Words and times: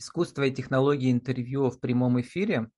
искусство 0.00 0.44
и 0.44 0.50
технологии 0.50 1.12
интервью 1.12 1.70
в 1.70 1.78
прямом 1.78 2.20
эфире. 2.20 2.70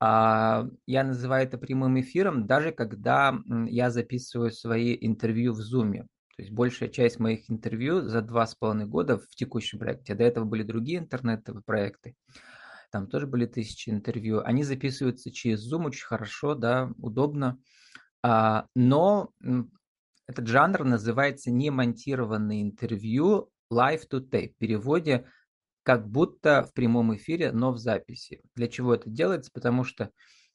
А, 0.00 0.66
я 0.86 1.04
называю 1.04 1.46
это 1.46 1.58
прямым 1.58 2.00
эфиром, 2.00 2.46
даже 2.46 2.72
когда 2.72 3.38
я 3.66 3.90
записываю 3.90 4.50
свои 4.50 4.96
интервью 5.00 5.54
в 5.54 5.60
Zoom. 5.60 6.02
То 6.36 6.42
есть 6.42 6.52
большая 6.52 6.88
часть 6.88 7.18
моих 7.18 7.50
интервью 7.50 8.02
за 8.02 8.20
два 8.20 8.46
с 8.46 8.54
половиной 8.54 8.86
года 8.86 9.18
в 9.18 9.28
текущем 9.28 9.78
проекте. 9.78 10.14
До 10.14 10.24
этого 10.24 10.44
были 10.44 10.62
другие 10.62 10.98
интернетовые 10.98 11.62
проекты. 11.62 12.16
Там 12.90 13.06
тоже 13.06 13.26
были 13.26 13.46
тысячи 13.46 13.88
интервью. 13.90 14.40
Они 14.44 14.64
записываются 14.64 15.30
через 15.30 15.72
Zoom 15.72 15.86
очень 15.86 16.06
хорошо, 16.06 16.54
да, 16.54 16.90
удобно. 16.98 17.58
А, 18.22 18.66
но 18.74 19.30
этот 20.26 20.48
жанр 20.48 20.84
называется 20.84 21.52
немонтированное 21.52 22.62
интервью 22.62 23.50
live 23.72 24.02
to 24.10 24.20
tape. 24.20 24.54
В 24.54 24.56
переводе 24.56 25.26
как 25.82 26.08
будто 26.08 26.64
в 26.64 26.72
прямом 26.74 27.14
эфире, 27.16 27.52
но 27.52 27.72
в 27.72 27.78
записи. 27.78 28.42
Для 28.54 28.68
чего 28.68 28.94
это 28.94 29.08
делается? 29.08 29.50
Потому 29.52 29.84
что 29.84 30.10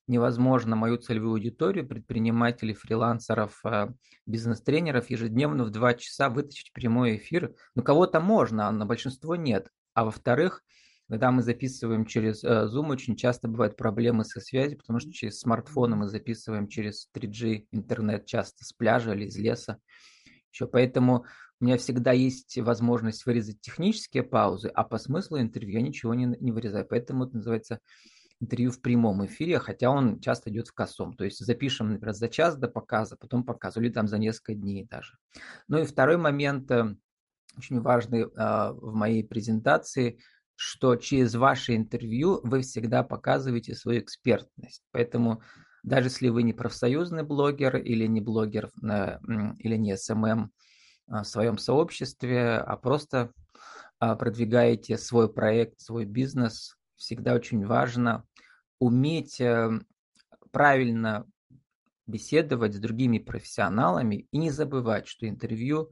невозможно 0.08 0.76
мою 0.76 0.98
целевую 0.98 1.34
аудиторию, 1.34 1.88
предпринимателей, 1.88 2.74
фрилансеров, 2.74 3.60
э, 3.66 3.88
бизнес-тренеров 4.26 5.10
ежедневно 5.10 5.64
в 5.64 5.72
два 5.72 5.94
часа 5.96 6.30
вытащить 6.30 6.74
прямой 6.74 7.18
эфир. 7.18 7.56
Ну, 7.74 7.84
кого-то 7.84 8.20
можно, 8.20 8.68
а 8.68 8.72
на 8.72 8.86
большинство 8.86 9.36
нет. 9.36 9.70
А 9.94 10.06
во-вторых, 10.06 10.64
когда 11.10 11.32
мы 11.32 11.44
записываем 11.44 12.06
через 12.06 12.44
э, 12.44 12.68
Zoom, 12.68 12.90
очень 12.90 13.16
часто 13.16 13.48
бывают 13.48 13.78
проблемы 13.78 14.26
со 14.26 14.40
связью, 14.42 14.78
потому 14.78 15.00
что 15.00 15.12
через 15.12 15.40
смартфоны 15.40 15.96
мы 15.96 16.08
записываем 16.08 16.68
через 16.68 17.10
3G 17.16 17.68
интернет 17.72 18.26
часто 18.26 18.66
с 18.66 18.74
пляжа 18.74 19.14
или 19.14 19.26
из 19.26 19.38
леса. 19.38 19.80
Еще 20.52 20.68
поэтому 20.68 21.26
у 21.60 21.66
меня 21.66 21.78
всегда 21.78 22.12
есть 22.12 22.58
возможность 22.58 23.26
вырезать 23.26 23.62
технические 23.62 24.24
паузы, 24.24 24.68
а 24.68 24.84
по 24.84 24.98
смыслу 24.98 25.40
интервью 25.40 25.80
я 25.80 25.82
ничего 25.82 26.14
не, 26.14 26.26
не 26.40 26.52
вырезаю. 26.52 26.86
Поэтому 26.86 27.26
это 27.26 27.38
называется 27.38 27.80
интервью 28.42 28.72
в 28.72 28.82
прямом 28.82 29.26
эфире, 29.26 29.60
хотя 29.60 29.90
он 29.90 30.20
часто 30.20 30.50
идет 30.50 30.68
в 30.68 30.74
косом. 30.74 31.14
То 31.14 31.24
есть 31.24 31.40
запишем, 31.40 31.92
например, 31.92 32.14
за 32.14 32.28
час 32.28 32.58
до 32.58 32.68
показа, 32.68 33.16
потом 33.16 33.44
показ, 33.44 33.78
или 33.78 33.90
там 33.90 34.08
за 34.08 34.18
несколько 34.18 34.54
дней 34.54 34.86
даже. 34.86 35.18
Ну 35.68 35.80
и 35.80 35.86
второй 35.86 36.18
момент, 36.18 36.70
э, 36.72 36.96
очень 37.58 37.80
важный 37.80 38.24
э, 38.24 38.26
в 38.26 38.94
моей 38.94 39.24
презентации, 39.24 40.20
что 40.56 40.96
через 40.96 41.36
ваше 41.36 41.76
интервью 41.76 42.42
вы 42.44 42.62
всегда 42.62 43.04
показываете 43.04 43.76
свою 43.76 44.02
экспертность. 44.02 44.84
Поэтому 44.92 45.42
даже 45.84 46.08
если 46.08 46.30
вы 46.30 46.44
не 46.44 46.54
профессиональный 46.54 47.24
блогер 47.24 47.78
или 47.78 48.06
не 48.08 48.20
блогер 48.20 48.70
э, 48.84 49.20
или 49.60 49.78
не 49.78 49.96
SMM 49.96 50.52
в 51.08 51.24
своем 51.24 51.58
сообществе, 51.58 52.58
а 52.58 52.78
просто 52.78 53.32
продвигаете 54.00 54.98
свой 54.98 55.32
проект, 55.32 55.80
свой 55.80 56.06
бизнес, 56.06 56.76
всегда 56.96 57.34
очень 57.34 57.66
важно 57.66 58.26
уметь 58.80 59.40
э, 59.40 59.80
правильно 60.52 61.26
беседовать 62.08 62.76
с 62.76 62.80
другими 62.80 63.20
профессионалами 63.20 64.28
и 64.32 64.38
не 64.38 64.52
забывать, 64.52 65.08
что 65.08 65.28
интервью 65.28 65.92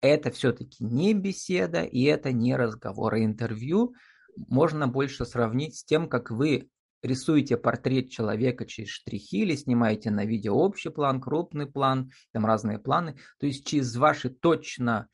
это 0.00 0.30
все-таки 0.30 0.84
не 0.84 1.14
беседа 1.14 1.82
и 1.82 2.02
это 2.04 2.32
не 2.32 2.54
разговор. 2.56 3.14
А 3.14 3.18
интервью 3.18 3.94
можно 4.36 4.86
больше 4.86 5.24
сравнить 5.24 5.76
с 5.76 5.84
тем, 5.84 6.08
как 6.08 6.30
вы 6.30 6.68
рисуете 7.02 7.56
портрет 7.56 8.10
человека 8.10 8.66
через 8.66 8.90
штрихи 8.90 9.42
или 9.42 9.54
снимаете 9.54 10.10
на 10.10 10.24
видео 10.24 10.56
общий 10.56 10.90
план, 10.90 11.20
крупный 11.20 11.66
план, 11.66 12.10
там 12.32 12.46
разные 12.46 12.78
планы. 12.78 13.16
То 13.38 13.46
есть 13.46 13.66
через 13.66 13.94
ваши 13.96 14.30
точно 14.30 15.08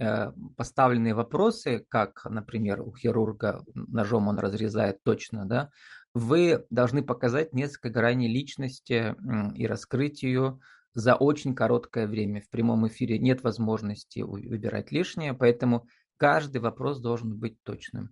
Э, 0.00 0.32
поставленные 0.56 1.12
вопросы, 1.12 1.84
как, 1.88 2.24
например, 2.24 2.80
у 2.80 2.94
хирурга 2.94 3.62
ножом 3.74 4.28
он 4.28 4.38
разрезает 4.38 5.02
точно, 5.02 5.44
да, 5.44 5.68
вы 6.14 6.64
должны 6.70 7.02
показать 7.02 7.52
несколько 7.52 7.90
граней 7.90 8.26
личности 8.26 9.14
и 9.54 9.66
раскрыть 9.66 10.22
ее 10.22 10.58
за 10.94 11.16
очень 11.16 11.54
короткое 11.54 12.06
время. 12.06 12.40
В 12.40 12.48
прямом 12.48 12.88
эфире 12.88 13.18
нет 13.18 13.42
возможности 13.42 14.20
выбирать 14.20 14.90
лишнее, 14.90 15.34
поэтому 15.34 15.86
каждый 16.16 16.62
вопрос 16.62 17.00
должен 17.00 17.38
быть 17.38 17.62
точным 17.62 18.10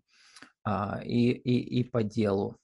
а, 0.64 1.00
и, 1.02 1.30
и, 1.30 1.80
и 1.80 1.84
по 1.84 2.02
делу. 2.02 2.56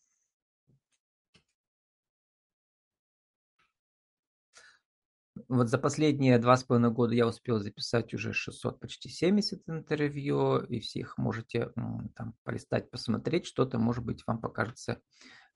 Вот 5.48 5.68
за 5.68 5.78
последние 5.78 6.38
два 6.38 6.56
с 6.56 6.62
половиной 6.62 6.92
года 6.92 7.14
я 7.14 7.26
успел 7.26 7.58
записать 7.58 8.14
уже 8.14 8.32
600, 8.32 8.78
почти 8.78 9.08
70 9.08 9.68
интервью, 9.68 10.58
и 10.58 10.78
все 10.78 11.00
их 11.00 11.18
можете 11.18 11.70
там 12.14 12.34
полистать, 12.44 12.90
посмотреть, 12.90 13.46
что-то, 13.46 13.78
может 13.78 14.04
быть, 14.04 14.22
вам 14.26 14.40
покажется 14.40 15.00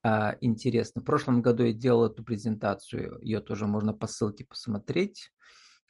а, 0.02 0.36
интересно. 0.40 1.00
В 1.00 1.04
прошлом 1.04 1.42
году 1.42 1.64
я 1.64 1.72
делал 1.72 2.06
эту 2.06 2.24
презентацию, 2.24 3.18
ее 3.22 3.40
тоже 3.40 3.66
можно 3.66 3.92
по 3.92 4.06
ссылке 4.06 4.44
посмотреть. 4.44 5.30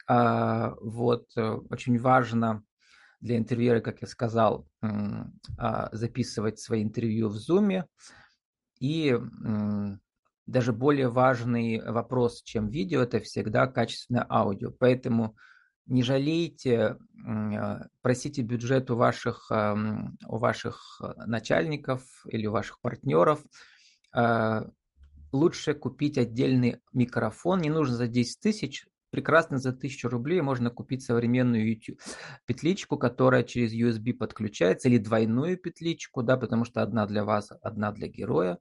А, 0.07 0.75
вот, 0.81 1.27
э, 1.37 1.51
очень 1.71 1.99
важно 1.99 2.63
для 3.21 3.37
интервьюера, 3.37 3.81
как 3.81 4.01
я 4.01 4.07
сказал, 4.07 4.67
а, 4.81 5.89
записывать 5.93 6.59
свои 6.59 6.83
интервью 6.83 7.29
в 7.29 7.37
Zoom 7.37 7.85
и 8.81 9.19
даже 10.49 10.73
более 10.73 11.09
важный 11.09 11.81
вопрос, 11.83 12.43
чем 12.43 12.69
видео, 12.71 13.03
это 13.03 13.21
всегда 13.21 13.67
качественное 13.67 14.27
аудио. 14.29 14.73
Поэтому 14.79 15.37
не 15.87 16.03
жалейте, 16.03 16.97
а, 17.27 17.87
просите 18.01 18.43
бюджет 18.43 18.91
у 18.91 18.97
ваших, 18.97 19.51
у 19.51 20.39
ваших 20.39 21.01
начальников 21.27 22.03
или 22.27 22.47
у 22.47 22.53
ваших 22.53 22.81
партнеров. 22.81 23.45
А, 24.13 24.67
лучше 25.33 25.75
купить 25.75 26.17
отдельный 26.17 26.81
микрофон. 26.95 27.61
Не 27.61 27.71
нужно 27.71 27.97
за 27.97 28.09
10 28.09 28.41
тысяч, 28.41 28.87
прекрасно 29.11 29.59
за 29.59 29.73
1000 29.73 30.09
рублей 30.09 30.41
можно 30.41 30.71
купить 30.71 31.05
современную 31.05 31.69
YouTube 31.69 32.01
петличку, 32.47 32.97
которая 32.97 33.43
через 33.43 33.75
USB 33.75 34.15
подключается, 34.15 34.89
или 34.89 34.97
двойную 34.97 35.59
петличку, 35.59 36.23
да, 36.23 36.39
потому 36.39 36.65
что 36.65 36.83
одна 36.83 37.07
для 37.07 37.25
вас, 37.25 37.53
одна 37.61 37.93
для 37.93 38.09
героя. 38.09 38.59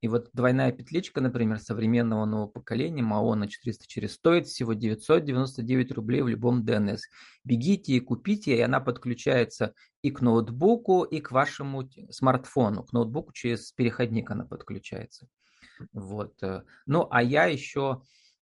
И 0.00 0.06
вот 0.06 0.30
двойная 0.32 0.70
петличка, 0.70 1.20
например, 1.20 1.58
современного 1.58 2.24
нового 2.24 2.46
поколения 2.46 3.02
Маона 3.02 3.48
404 3.48 4.08
стоит 4.08 4.46
всего 4.46 4.72
999 4.72 5.92
рублей 5.92 6.22
в 6.22 6.28
любом 6.28 6.64
DNS. 6.64 6.98
Бегите 7.44 7.94
и 7.94 8.00
купите, 8.00 8.56
и 8.56 8.60
она 8.60 8.80
подключается 8.80 9.74
и 10.02 10.12
к 10.12 10.20
ноутбуку, 10.20 11.02
и 11.02 11.20
к 11.20 11.32
вашему 11.32 11.90
смартфону. 12.10 12.84
К 12.84 12.92
ноутбуку 12.92 13.32
через 13.32 13.72
переходник 13.72 14.30
она 14.30 14.44
подключается. 14.44 15.26
Вот. 15.92 16.40
Э. 16.42 16.62
Ну, 16.86 17.08
а 17.10 17.22
я 17.22 17.46
еще, 17.46 18.02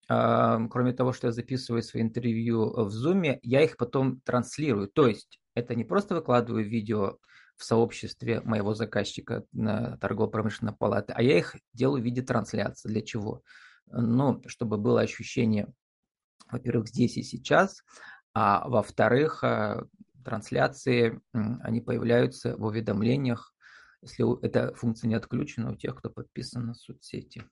а, 0.07 0.65
кроме 0.69 0.93
того, 0.93 1.11
что 1.11 1.27
я 1.27 1.33
записываю 1.33 1.83
свои 1.83 2.01
интервью 2.01 2.71
в 2.85 2.89
Zoom, 2.89 3.39
я 3.41 3.61
их 3.61 3.75
потом 3.75 4.21
транслирую. 4.21 4.87
То 4.87 5.07
есть 5.07 5.41
это 5.53 5.75
не 5.75 5.83
просто 5.83 6.15
выкладываю 6.15 6.65
видео 6.67 7.17
в 7.61 7.63
сообществе 7.63 8.41
моего 8.41 8.73
заказчика 8.73 9.45
торгово-промышленной 10.01 10.73
палаты, 10.73 11.13
а 11.15 11.21
я 11.21 11.37
их 11.37 11.55
делаю 11.73 12.01
в 12.01 12.05
виде 12.05 12.23
трансляции. 12.23 12.89
Для 12.89 13.01
чего? 13.03 13.43
Ну, 13.85 14.41
чтобы 14.47 14.77
было 14.77 15.01
ощущение, 15.01 15.71
во-первых, 16.49 16.87
здесь 16.87 17.17
и 17.17 17.23
сейчас, 17.23 17.83
а 18.33 18.67
во-вторых, 18.67 19.43
э, 19.43 19.83
трансляции, 20.25 21.21
они 21.33 21.81
появляются 21.81 22.57
в 22.57 22.63
уведомлениях, 22.63 23.53
если 24.01 24.43
эта 24.43 24.73
функция 24.73 25.07
не 25.07 25.15
отключена 25.15 25.71
у 25.71 25.75
тех, 25.75 25.95
кто 25.95 26.09
подписан 26.09 26.65
на 26.65 26.73
соцсети. 26.73 27.43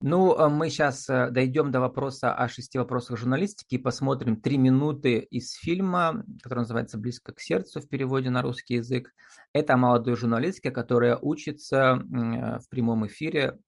Ну, 0.00 0.36
а 0.38 0.48
мы 0.48 0.70
сейчас 0.70 1.08
э, 1.08 1.28
дойдем 1.30 1.72
до 1.72 1.80
вопроса 1.80 2.32
о 2.32 2.48
шести 2.48 2.78
вопросах 2.78 3.18
журналистики 3.18 3.74
и 3.74 3.78
посмотрим 3.78 4.40
три 4.40 4.56
минуты 4.56 5.18
из 5.18 5.54
фильма, 5.54 6.24
который 6.40 6.60
называется 6.60 6.98
«Близко 6.98 7.32
к 7.32 7.40
сердцу» 7.40 7.80
в 7.80 7.88
переводе 7.88 8.30
на 8.30 8.40
русский 8.40 8.74
язык. 8.74 9.12
Это 9.52 9.76
молодой 9.76 10.14
журналистка, 10.14 10.70
которая 10.70 11.16
учится 11.16 11.96
в 11.96 12.68
прямом 12.70 13.08
эфире 13.08 13.58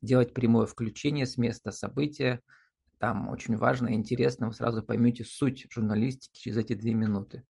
делать 0.00 0.34
прямое 0.34 0.66
включение 0.66 1.26
с 1.26 1.36
места 1.36 1.70
события. 1.70 2.40
Там 2.98 3.28
очень 3.28 3.56
важно 3.56 3.88
и 3.88 3.94
интересно, 3.94 4.48
вы 4.48 4.54
сразу 4.54 4.82
поймете 4.82 5.24
суть 5.24 5.66
журналистики 5.70 6.40
через 6.40 6.56
эти 6.56 6.74
две 6.74 6.92
минуты. 6.94 7.44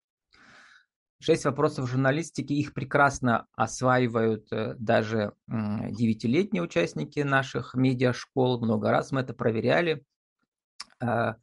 Шесть 1.23 1.45
вопросов 1.45 1.89
журналистики, 1.89 2.53
их 2.53 2.75
прекрасно 2.75 3.47
осваивают 3.55 4.53
э, 4.53 4.75
даже 4.77 5.35
девятилетние 5.47 6.65
участники 6.65 7.21
наших 7.21 7.77
медиашкол. 7.77 8.61
Много 8.61 8.91
раз 8.91 9.13
мы 9.13 9.21
это 9.21 9.33
проверяли. 9.33 10.05
А, 10.99 11.37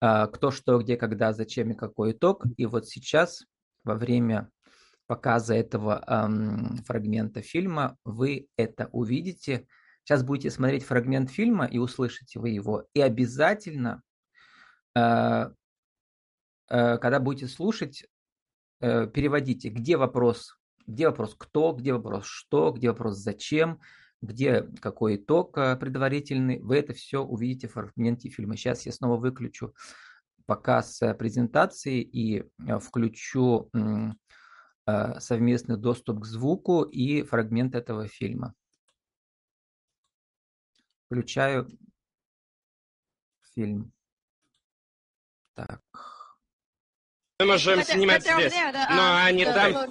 а, 0.00 0.28
кто, 0.28 0.52
что, 0.52 0.78
где, 0.78 0.96
когда, 0.96 1.32
зачем 1.32 1.72
и 1.72 1.74
какой 1.74 2.12
итог. 2.12 2.44
И 2.56 2.66
вот 2.66 2.86
сейчас, 2.86 3.46
во 3.82 3.96
время 3.96 4.48
показа 5.08 5.56
этого 5.56 6.04
фрагмента 6.86 7.42
фильма, 7.42 7.96
вы 8.04 8.46
это 8.56 8.90
увидите. 8.92 9.66
Сейчас 10.04 10.22
будете 10.22 10.50
смотреть 10.50 10.84
фрагмент 10.84 11.32
фильма 11.32 11.66
и 11.66 11.78
услышите 11.78 12.38
вы 12.38 12.50
его. 12.50 12.86
И 12.94 13.00
обязательно, 13.00 14.02
когда 14.94 15.50
будете 16.68 17.48
слушать, 17.48 18.06
Э, 18.80 19.06
переводите, 19.06 19.68
где 19.68 19.96
вопрос 19.96 20.58
Где 20.86 21.08
вопрос 21.08 21.34
кто, 21.36 21.72
где 21.72 21.92
вопрос 21.92 22.24
что, 22.24 22.70
где 22.70 22.88
вопрос 22.88 23.18
зачем, 23.18 23.80
где 24.22 24.62
какой 24.80 25.16
итог 25.16 25.56
э, 25.58 25.76
предварительный. 25.76 26.60
Вы 26.60 26.78
это 26.78 26.92
все 26.94 27.22
увидите 27.22 27.68
в 27.68 27.72
фрагменте 27.72 28.28
фильма. 28.30 28.56
Сейчас 28.56 28.86
я 28.86 28.92
снова 28.92 29.16
выключу 29.18 29.74
показ 30.46 31.02
э, 31.02 31.14
презентации 31.14 32.00
и 32.00 32.40
э, 32.40 32.78
включу 32.78 33.70
совместный 35.18 35.76
доступ 35.76 36.20
к 36.20 36.24
звуку 36.24 36.82
и 36.82 37.22
фрагмент 37.22 37.76
этого 37.76 38.08
фильма. 38.08 38.54
Включаю 41.06 41.68
фильм. 43.54 43.92
Так. 45.54 46.09
Мы 47.40 47.46
можем 47.46 47.82
снимать 47.82 48.22
здесь, 48.22 48.52
но 48.90 49.24
они 49.24 49.46
там 49.46 49.90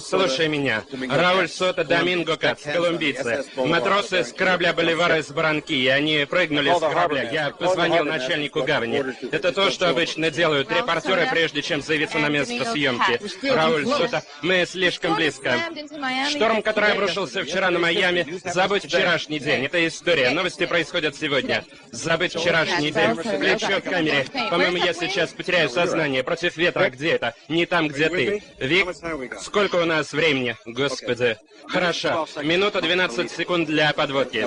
Слушай 0.00 0.48
меня. 0.48 0.84
Рауль 1.10 1.48
Сота 1.48 1.84
Доминго 1.84 2.36
Кац, 2.36 2.62
колумбийцы. 2.62 3.44
Матросы 3.56 4.24
с 4.24 4.32
корабля 4.32 4.72
Боливара 4.72 5.18
из 5.18 5.28
Баранки, 5.28 5.72
и 5.72 5.88
они 5.88 6.26
прыгнули 6.28 6.72
с 6.74 6.80
корабля. 6.80 7.30
Я 7.30 7.50
позвонил 7.50 8.04
начальнику 8.04 8.62
гавани. 8.62 9.04
Это 9.30 9.52
то, 9.52 9.70
что 9.70 9.90
обычно 9.90 10.30
делают 10.30 10.70
репортеры, 10.70 11.28
прежде 11.30 11.62
чем 11.62 11.82
заявиться 11.82 12.18
на 12.18 12.28
место 12.28 12.64
съемки. 12.64 13.20
Рауль 13.46 13.86
Сота, 13.86 14.22
мы 14.42 14.64
слишком 14.66 15.14
близко. 15.14 15.54
Шторм, 16.30 16.62
который 16.62 16.92
обрушился 16.92 17.44
вчера 17.44 17.70
на 17.70 17.78
Майами, 17.78 18.40
забудь 18.44 18.84
вчерашний 18.86 19.38
день. 19.38 19.66
Это 19.66 19.86
история. 19.86 20.30
Новости 20.30 20.66
происходят 20.66 21.14
сегодня. 21.16 21.64
Забыть 21.92 22.34
вчерашний 22.34 22.90
день. 22.90 23.14
Плечо 23.16 23.80
к 23.80 23.84
камере. 23.84 24.26
По-моему, 24.50 24.78
я 24.78 24.94
сейчас 24.94 25.30
потеряю 25.30 25.68
сознание. 25.68 26.22
Против 26.22 26.56
ветра. 26.56 26.88
Где 26.90 27.10
это? 27.10 27.34
Не 27.48 27.66
там, 27.66 27.88
где 27.88 28.08
ты. 28.08 28.42
Вик, 28.58 28.88
сколько 29.40 29.57
Сколько 29.58 29.82
у 29.82 29.86
нас 29.86 30.12
времени, 30.12 30.56
господи? 30.66 31.36
Хорошо. 31.66 32.28
Минута 32.44 32.80
12 32.80 33.28
секунд 33.28 33.66
для 33.66 33.92
подводки. 33.92 34.46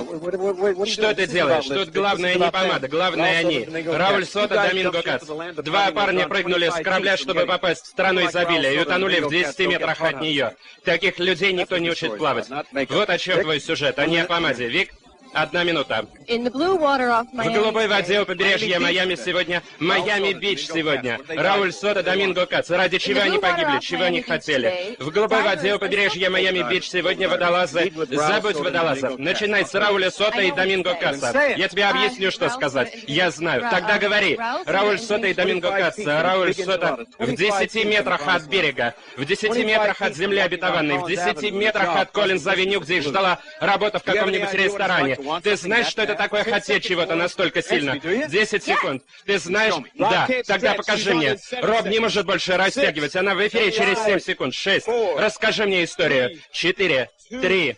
Что 0.86 1.14
ты 1.14 1.26
делаешь? 1.26 1.66
Тут 1.66 1.90
главное 1.90 2.34
не 2.34 2.50
помада, 2.50 2.88
главное 2.88 3.40
они. 3.40 3.68
Рауль 3.84 4.24
Сота, 4.24 4.54
Доминго 4.54 5.02
Кац. 5.02 5.26
Два 5.62 5.90
парня 5.90 6.26
прыгнули 6.26 6.70
с 6.70 6.82
корабля, 6.82 7.18
чтобы 7.18 7.44
попасть 7.44 7.84
в 7.84 7.88
страну 7.88 8.24
изобилия, 8.24 8.72
и 8.72 8.78
утонули 8.78 9.20
в 9.20 9.28
10 9.28 9.58
метрах 9.68 10.00
от 10.00 10.22
нее. 10.22 10.56
Таких 10.82 11.18
людей 11.18 11.52
никто 11.52 11.76
не 11.76 11.90
учит 11.90 12.16
плавать. 12.16 12.48
Вот 12.88 13.10
о 13.10 13.18
чем 13.18 13.42
твой 13.42 13.60
сюжет, 13.60 13.98
а 13.98 14.06
не 14.06 14.20
о 14.20 14.24
помаде. 14.24 14.68
Вик? 14.68 14.94
Одна 15.32 15.64
минута. 15.64 16.06
В 16.28 17.52
голубой 17.52 17.88
воде 17.88 18.20
у 18.20 18.26
побережья 18.26 18.78
Майами 18.78 19.14
сегодня, 19.14 19.62
Майами-Бич 19.78 20.66
сегодня. 20.66 21.18
Рауль 21.28 21.72
Сота, 21.72 22.02
Доминго 22.02 22.44
Кац. 22.44 22.68
Ради 22.70 22.98
чего 22.98 23.20
они 23.20 23.38
погибли, 23.38 23.80
чего 23.80 24.04
они 24.04 24.20
хотели. 24.20 24.96
В 24.98 25.10
голубой 25.10 25.42
воде 25.42 25.74
у 25.74 25.78
побережья 25.78 26.28
Майами-Бич 26.28 26.90
сегодня 26.90 27.28
водолазы. 27.28 27.92
Забудь 28.10 28.56
водолазов. 28.56 29.18
Начинай 29.18 29.64
с 29.64 29.74
Рауля 29.74 30.10
Сота 30.10 30.42
и 30.42 30.52
Доминго 30.52 30.94
Каца. 30.94 31.54
Я 31.56 31.68
тебе 31.68 31.86
объясню, 31.86 32.30
что 32.30 32.50
сказать. 32.50 32.92
Я 33.06 33.30
знаю. 33.30 33.62
Тогда 33.70 33.98
говори. 33.98 34.38
Рауль 34.66 34.98
Сота 34.98 35.28
и 35.28 35.34
Доминго 35.34 35.70
Каца. 35.70 36.22
Рауль 36.22 36.54
Сота 36.54 37.06
в 37.18 37.34
10 37.34 37.84
метрах 37.86 38.20
от 38.26 38.42
берега. 38.44 38.94
В 39.16 39.24
10 39.24 39.64
метрах 39.64 40.02
от 40.02 40.14
земли 40.14 40.40
обетованной. 40.40 40.98
В 40.98 41.08
10 41.08 41.52
метрах 41.52 41.96
от 41.96 42.10
Коллинз-авеню, 42.10 42.80
где 42.80 42.98
их 42.98 43.04
ждала 43.04 43.38
работа 43.60 43.98
в 43.98 44.02
каком-нибудь 44.02 44.52
ресторане. 44.52 45.18
Ты 45.42 45.56
знаешь, 45.56 45.86
что 45.86 46.02
это 46.02 46.14
такое 46.14 46.44
хотеть 46.44 46.84
чего-то 46.84 47.14
настолько 47.14 47.62
сильно? 47.62 47.98
Десять 48.28 48.64
секунд. 48.64 49.02
Ты 49.26 49.38
знаешь? 49.38 49.74
Да. 49.94 50.28
Тогда 50.46 50.74
покажи 50.74 51.14
мне. 51.14 51.38
Роб 51.60 51.86
не 51.86 51.98
может 51.98 52.26
больше 52.26 52.56
растягивать. 52.56 53.16
Она 53.16 53.34
в 53.34 53.46
эфире 53.46 53.72
через 53.72 54.02
семь 54.04 54.20
секунд. 54.20 54.54
Шесть. 54.54 54.88
Расскажи 55.16 55.66
мне 55.66 55.84
историю. 55.84 56.38
Четыре. 56.52 57.10
Три. 57.28 57.76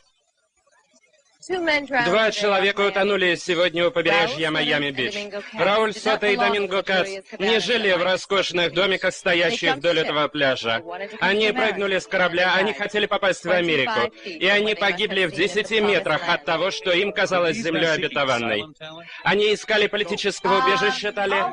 Два 1.47 2.31
человека 2.31 2.81
утонули 2.81 3.35
сегодня 3.35 3.87
у 3.87 3.91
побережья 3.91 4.51
Майами-Бич. 4.51 5.15
Рауль 5.53 5.93
Сота 5.93 6.29
и 6.29 6.37
Доминго 6.37 6.83
Кац 6.83 7.09
не 7.39 7.61
жили 7.61 7.93
в 7.93 8.03
роскошных 8.03 8.73
домиках, 8.73 9.13
стоящих 9.13 9.77
вдоль 9.77 9.99
этого 9.99 10.29
пляжа. 10.29 10.83
Они 11.21 11.53
прыгнули 11.53 11.99
с 11.99 12.07
корабля, 12.07 12.55
они 12.55 12.73
хотели 12.73 13.05
попасть 13.05 13.45
в 13.45 13.51
Америку, 13.51 14.11
и 14.25 14.47
они 14.47 14.75
погибли 14.75 15.27
в 15.27 15.33
10 15.33 15.71
метрах 15.83 16.23
от 16.29 16.47
того, 16.47 16.71
что 16.71 16.93
им 16.93 17.13
казалось 17.13 17.59
землей 17.59 17.93
обетованной. 17.93 18.65
Они 19.23 19.53
искали 19.53 19.87
политического 19.87 20.65
убежища, 20.65 21.13
Тали? 21.13 21.45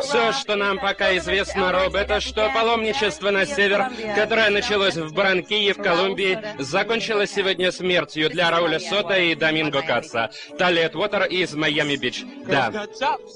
Все, 0.00 0.32
что 0.32 0.56
нам 0.56 0.78
пока 0.78 1.16
известно, 1.16 1.70
Роб, 1.70 1.94
это 1.94 2.20
что 2.20 2.50
паломничество 2.52 3.30
на 3.30 3.46
север, 3.46 3.86
которое 4.16 4.50
началось 4.50 4.96
в 4.96 5.14
Баранкии 5.14 5.72
в 5.72 5.80
Колумбии, 5.80 6.38
закончилось 6.58 7.32
сегодня 7.34 7.70
смертью 7.70 8.30
для 8.30 8.50
Рауля 8.50 8.80
Сота 8.80 9.16
и 9.16 9.27
Доминго 9.34 9.82
Каца. 9.82 10.30
Талет 10.58 10.94
Уотер 10.94 11.24
из 11.24 11.54
Майами-Бич. 11.54 12.24
Да. 12.46 12.86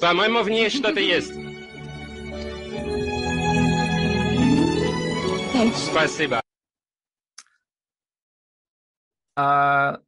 По-моему, 0.01 0.43
в 0.43 0.51
ней 0.51 0.71
что-то 0.71 1.01
есть. 1.01 1.33
Спасибо. 5.77 6.43
А, 9.37 10.01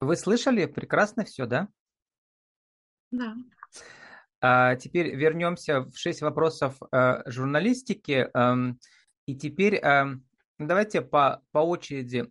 вы 0.00 0.16
слышали? 0.16 0.66
Прекрасно 0.66 1.24
все, 1.24 1.46
да? 1.46 1.68
Да. 3.10 3.34
А, 4.40 4.76
теперь 4.76 5.14
вернемся 5.14 5.80
в 5.80 5.96
шесть 5.96 6.20
вопросов 6.20 6.76
а, 6.92 7.22
журналистики. 7.30 8.28
А, 8.34 8.56
и 9.26 9.36
теперь 9.36 9.76
а, 9.78 10.08
давайте 10.58 11.02
по, 11.02 11.42
по 11.52 11.58
очереди 11.58 12.30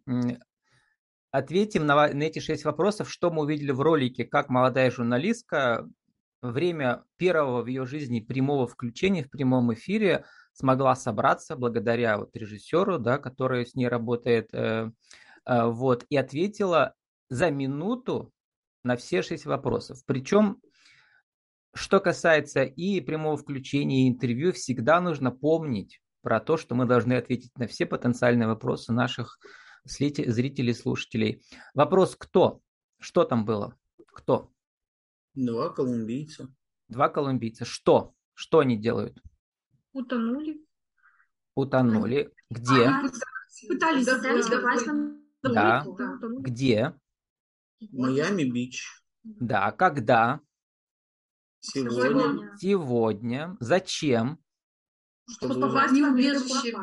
ответим 1.38 1.86
на, 1.86 2.08
на 2.14 2.24
эти 2.24 2.40
шесть 2.40 2.66
вопросов, 2.66 3.10
что 3.10 3.32
мы 3.32 3.44
увидели 3.44 3.72
в 3.72 3.82
ролике, 3.82 4.26
как 4.26 4.50
молодая 4.50 4.90
журналистка 4.92 5.88
время 6.42 7.04
первого 7.18 7.64
в 7.64 7.68
ее 7.68 7.86
жизни 7.86 8.20
прямого 8.20 8.68
включения 8.68 9.24
в 9.24 9.30
прямом 9.30 9.74
эфире 9.74 10.26
смогла 10.54 10.96
собраться 10.96 11.56
благодаря 11.56 12.18
вот 12.18 12.36
режиссеру, 12.36 13.00
да, 13.00 13.18
который 13.18 13.66
с 13.66 13.76
ней 13.76 13.88
работает, 13.88 14.54
э, 14.54 14.92
э, 15.46 15.66
вот, 15.66 16.06
и 16.10 16.16
ответила 16.16 16.94
за 17.30 17.52
минуту 17.52 18.32
на 18.84 18.96
все 18.96 19.22
шесть 19.22 19.46
вопросов. 19.46 20.00
Причем, 20.06 20.62
что 21.74 22.00
касается 22.00 22.64
и 22.64 23.02
прямого 23.02 23.36
включения, 23.36 24.06
и 24.06 24.10
интервью, 24.10 24.54
всегда 24.54 25.02
нужно 25.02 25.32
помнить 25.32 26.00
про 26.22 26.40
то, 26.40 26.56
что 26.56 26.76
мы 26.76 26.86
должны 26.86 27.14
ответить 27.14 27.58
на 27.58 27.68
все 27.68 27.86
потенциальные 27.86 28.48
вопросы 28.48 28.94
наших 28.94 29.38
зрителей, 29.86 30.74
слушателей. 30.74 31.44
Вопрос 31.74 32.16
кто? 32.18 32.62
Что 33.00 33.24
там 33.24 33.46
было? 33.46 33.78
Кто? 34.08 34.52
Два 35.34 35.70
колумбийца. 35.70 36.54
Два 36.88 37.10
колумбийца. 37.10 37.66
Что? 37.66 38.14
Что 38.34 38.60
они 38.60 38.78
делают? 38.78 39.22
Утонули. 39.94 40.66
Утонули. 41.56 42.34
Где? 42.50 42.86
А, 42.88 43.02
пытались, 43.68 44.06
пытались 44.06 44.48
попасть 44.48 44.88
Да. 45.42 45.86
Где? 46.40 46.94
Майами-Бич. 47.92 49.04
Да. 49.24 49.72
Когда? 49.72 50.42
Сегодня. 51.60 52.58
Сегодня. 52.58 53.58
Зачем? 53.60 54.40
Чтобы 55.28 55.60
попасть 55.60 55.94
в 55.94 56.12
убежище. 56.12 56.76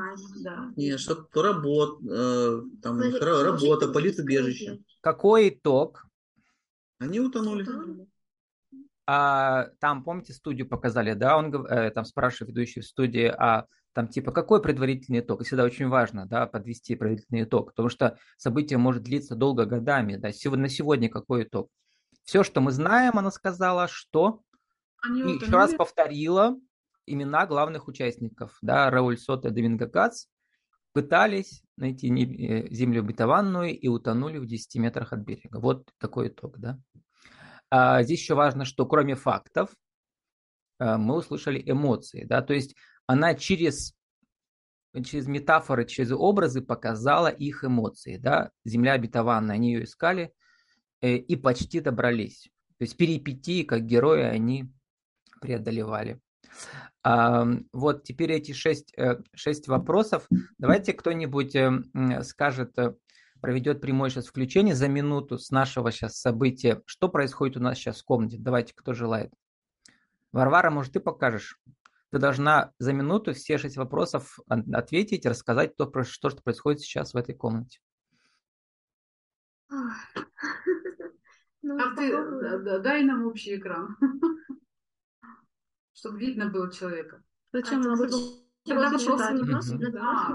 Да. 0.43 0.73
Нет, 0.77 0.99
чтобы 0.99 1.29
работа, 1.35 2.05
э, 2.11 2.63
там, 2.83 3.01
работа, 3.01 3.89
политубежище. 3.89 4.81
Какой 5.01 5.49
итог? 5.51 6.07
Они 6.99 7.21
утонули. 7.21 7.67
А, 9.07 9.69
там, 9.81 10.05
помните, 10.05 10.33
студию 10.33 10.69
показали, 10.69 11.15
да, 11.15 11.37
он 11.37 11.55
э, 11.67 11.91
там 11.91 12.05
спрашивает 12.05 12.51
ведущий 12.51 12.81
в 12.81 12.87
студии, 12.87 13.27
а 13.27 13.67
там 13.93 14.09
типа 14.09 14.33
какой 14.33 14.63
предварительный 14.63 15.21
итог? 15.21 15.41
И 15.41 15.45
всегда 15.45 15.65
очень 15.65 15.89
важно, 15.89 16.27
да, 16.27 16.47
подвести 16.47 16.95
предварительный 16.95 17.43
итог, 17.43 17.67
потому 17.71 17.89
что 17.89 18.17
событие 18.37 18.79
может 18.79 19.03
длиться 19.03 19.35
долго 19.35 19.67
годами, 19.67 20.17
да, 20.17 20.33
сегодня, 20.33 20.65
на 20.65 20.69
сегодня 20.69 21.09
какой 21.09 21.45
итог? 21.45 21.69
Все, 22.25 22.45
что 22.45 22.61
мы 22.61 22.71
знаем, 22.71 23.19
она 23.19 23.31
сказала, 23.31 23.89
что 23.89 24.41
Они 25.03 25.35
и 25.35 25.35
еще 25.37 25.51
раз 25.51 25.75
повторила, 25.75 26.57
имена 27.07 27.47
главных 27.47 27.89
участников, 27.89 28.57
да, 28.63 28.91
Рауль 28.91 29.19
Сота 29.19 29.51
Доминго 29.51 29.89
Кац, 29.89 30.27
пытались 30.93 31.63
найти 31.77 32.09
э, 32.09 32.69
землю 32.71 33.01
обетованную 33.01 33.79
и 33.79 33.89
утонули 33.89 34.39
в 34.39 34.47
10 34.47 34.77
метрах 34.77 35.13
от 35.13 35.21
берега. 35.21 35.59
Вот 35.59 35.91
такой 35.99 36.29
итог, 36.29 36.59
да. 36.59 36.79
А 37.71 38.03
здесь 38.03 38.21
еще 38.21 38.35
важно, 38.35 38.65
что 38.65 38.87
кроме 38.87 39.15
фактов 39.15 39.75
э, 40.79 40.97
мы 40.97 41.17
услышали 41.17 41.63
эмоции, 41.65 42.25
да, 42.25 42.43
то 42.43 42.53
есть 42.53 42.77
она 43.07 43.35
через, 43.35 43.95
через 45.05 45.27
метафоры, 45.27 45.87
через 45.87 46.13
образы 46.13 46.61
показала 46.61 47.29
их 47.29 47.65
эмоции, 47.65 48.19
да, 48.19 48.51
земля 48.65 48.93
обетованная, 48.93 49.55
они 49.55 49.73
ее 49.73 49.85
искали 49.85 50.33
э, 51.01 51.17
и 51.17 51.37
почти 51.37 51.81
добрались. 51.81 52.51
То 52.79 52.85
есть 52.85 52.97
перипетии, 52.97 53.63
как 53.63 53.87
герои, 53.87 54.23
они 54.23 54.71
преодолевали. 55.41 56.21
Вот 57.05 58.05
теперь 58.05 58.33
эти 58.33 58.53
шесть, 58.53 58.93
э, 58.97 59.21
шесть 59.35 59.67
вопросов. 59.67 60.29
Давайте 60.59 60.93
кто-нибудь 60.93 61.57
э, 61.57 62.23
скажет, 62.23 62.79
э, 62.79 62.95
проведет 63.41 63.81
прямое 63.81 64.09
сейчас 64.09 64.27
включение 64.27 64.77
за 64.77 64.89
минуту 64.89 65.37
с 65.37 65.51
нашего 65.51 65.91
сейчас 65.91 66.21
события. 66.21 66.81
Что 66.87 67.09
происходит 67.09 67.57
у 67.57 67.61
нас 67.61 67.77
сейчас 67.77 68.01
в 68.01 68.05
комнате? 68.05 68.37
Давайте, 68.39 68.73
кто 68.75 68.95
желает. 68.95 69.33
Варвара, 70.31 70.71
может, 70.71 70.93
ты 70.93 71.01
покажешь? 71.01 71.59
Ты 72.11 72.19
должна 72.19 72.73
за 72.79 72.93
минуту 72.93 73.35
все 73.35 73.59
шесть 73.59 73.77
вопросов 73.77 74.39
ответить, 74.47 75.27
рассказать 75.27 75.77
то, 75.77 75.91
что, 76.05 76.31
что 76.31 76.43
происходит 76.43 76.83
сейчас 76.83 77.15
в 77.15 77.17
этой 77.17 77.35
комнате. 77.35 77.81
Ну, 81.65 81.79
а 81.79 81.95
ты 81.95 82.81
дай 82.81 83.05
нам 83.05 83.25
общий 83.25 83.57
экран, 83.57 83.97
чтобы 86.03 86.19
видно 86.19 86.47
было 86.47 86.71
человека. 86.73 87.23
Зачем 87.53 87.81
нам 87.81 87.97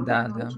Да, 0.06 0.30
да. 0.30 0.50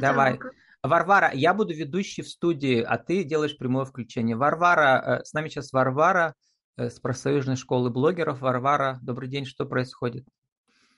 Давай. 0.00 0.40
Варвара, 0.82 1.30
я 1.32 1.54
буду 1.54 1.74
ведущий 1.74 2.22
в 2.22 2.28
студии, 2.28 2.80
а 2.80 2.98
ты 2.98 3.22
делаешь 3.22 3.56
прямое 3.56 3.84
включение. 3.84 4.34
Варвара, 4.34 5.20
э, 5.20 5.24
с 5.24 5.32
нами 5.32 5.48
сейчас 5.48 5.72
Варвара 5.72 6.34
э, 6.76 6.88
с 6.88 6.98
профсоюзной 6.98 7.56
школы 7.56 7.90
блогеров. 7.90 8.40
Варвара, 8.40 8.98
добрый 9.02 9.28
день, 9.28 9.44
что 9.44 9.64
происходит? 9.66 10.26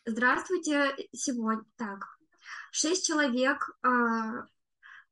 Здравствуйте, 0.07 0.95
сегодня 1.13 1.65
так. 1.77 2.17
Шесть 2.71 3.07
человек 3.07 3.77
а, 3.83 4.47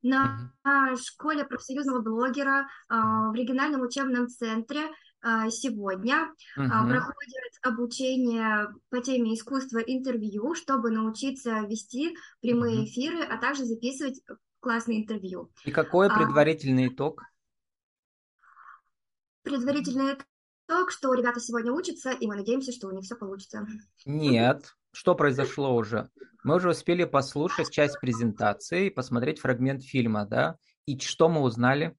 на 0.02 0.52
школе 0.96 1.44
профсоюзного 1.44 2.00
блогера 2.00 2.68
а, 2.88 3.30
в 3.30 3.34
региональном 3.34 3.82
учебном 3.82 4.28
центре 4.28 4.86
а, 4.86 4.90
сегодня 5.50 6.28
угу. 6.56 6.66
проходит 6.66 7.52
обучение 7.62 8.68
по 8.88 9.00
теме 9.00 9.34
искусства 9.34 9.78
интервью, 9.78 10.54
чтобы 10.54 10.90
научиться 10.90 11.60
вести 11.68 12.16
прямые 12.40 12.78
угу. 12.78 12.84
эфиры, 12.86 13.22
а 13.24 13.36
также 13.38 13.64
записывать 13.64 14.20
классные 14.60 15.02
интервью. 15.02 15.50
И 15.64 15.70
какой 15.70 16.08
предварительный 16.08 16.88
итог? 16.88 17.22
Предварительный 19.42 20.16
итог, 20.68 20.90
что 20.90 21.14
ребята 21.14 21.40
сегодня 21.40 21.72
учатся, 21.72 22.10
и 22.10 22.26
мы 22.26 22.36
надеемся, 22.36 22.72
что 22.72 22.88
у 22.88 22.92
них 22.92 23.04
все 23.04 23.16
получится. 23.16 23.66
Нет, 24.04 24.74
что 24.92 25.14
произошло 25.14 25.74
уже? 25.74 26.10
Мы 26.44 26.56
уже 26.56 26.70
успели 26.70 27.04
послушать 27.04 27.70
часть 27.70 28.00
презентации 28.00 28.86
и 28.86 28.90
посмотреть 28.90 29.40
фрагмент 29.40 29.82
фильма, 29.82 30.26
да? 30.26 30.56
И 30.86 30.98
что 30.98 31.28
мы 31.28 31.40
узнали? 31.40 31.96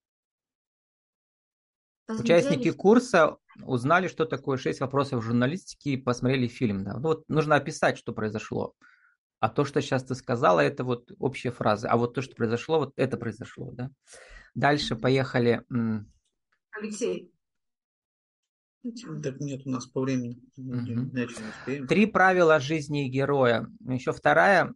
Участники 2.19 2.71
курса 2.71 3.37
узнали, 3.63 4.07
что 4.07 4.25
такое 4.25 4.57
шесть 4.57 4.79
вопросов 4.79 5.23
журналистики 5.23 5.89
и 5.89 5.97
посмотрели 5.97 6.47
фильм. 6.47 6.83
Да? 6.83 6.93
Ну, 6.95 7.01
вот 7.01 7.23
нужно 7.27 7.55
описать, 7.55 7.97
что 7.97 8.13
произошло. 8.13 8.73
А 9.39 9.49
то, 9.49 9.65
что 9.65 9.81
сейчас 9.81 10.03
ты 10.03 10.15
сказала, 10.15 10.59
это 10.59 10.83
вот 10.83 11.11
общие 11.17 11.51
фразы. 11.51 11.87
А 11.87 11.97
вот 11.97 12.13
то, 12.13 12.21
что 12.21 12.35
произошло, 12.35 12.79
вот 12.79 12.93
это 12.95 13.17
произошло. 13.17 13.71
Да? 13.71 13.89
Дальше 14.53 14.95
поехали. 14.95 15.63
Алексей. 16.71 17.31
Так 19.23 19.39
нет, 19.39 19.61
у 19.65 19.69
нас 19.69 19.85
по 19.85 20.01
времени. 20.01 20.39
Угу. 20.57 21.87
Три 21.87 22.05
правила 22.07 22.59
жизни 22.59 23.09
героя. 23.09 23.67
Еще 23.87 24.11
вторая, 24.11 24.73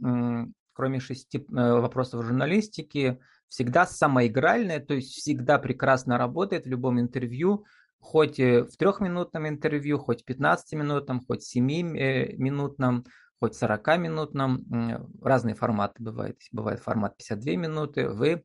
кроме 0.73 0.99
шести 0.99 1.39
э, 1.39 1.43
вопросов 1.51 2.23
журналистики, 2.23 3.19
всегда 3.49 3.85
самоигральная, 3.85 4.79
то 4.79 4.93
есть 4.93 5.13
всегда 5.13 5.59
прекрасно 5.59 6.17
работает 6.17 6.65
в 6.65 6.69
любом 6.69 6.99
интервью, 6.99 7.65
хоть 7.99 8.37
в 8.39 8.77
трехминутном 8.77 9.47
интервью, 9.47 9.97
хоть 9.97 10.23
в 10.23 10.29
15-минутном, 10.29 11.21
хоть 11.25 11.43
в 11.43 11.55
7-минутном, 11.55 13.05
хоть 13.39 13.55
в 13.55 13.63
40-минутном. 13.63 15.05
Разные 15.21 15.55
форматы 15.55 16.03
бывают. 16.03 16.37
Бывает 16.51 16.79
формат 16.79 17.17
52 17.17 17.55
минуты. 17.55 18.09
Вы 18.09 18.43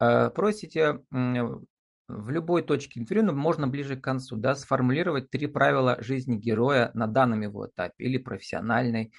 э, 0.00 0.30
просите 0.30 1.00
в 1.10 2.30
любой 2.30 2.62
точке 2.62 3.00
интервью, 3.00 3.26
но 3.26 3.32
можно 3.32 3.66
ближе 3.66 3.96
к 3.96 4.04
концу, 4.04 4.36
да, 4.36 4.54
сформулировать 4.54 5.30
три 5.30 5.48
правила 5.48 5.96
жизни 6.00 6.36
героя 6.36 6.92
на 6.94 7.08
данном 7.08 7.40
его 7.40 7.66
этапе, 7.66 8.04
или 8.04 8.18
профессиональной, 8.18 9.12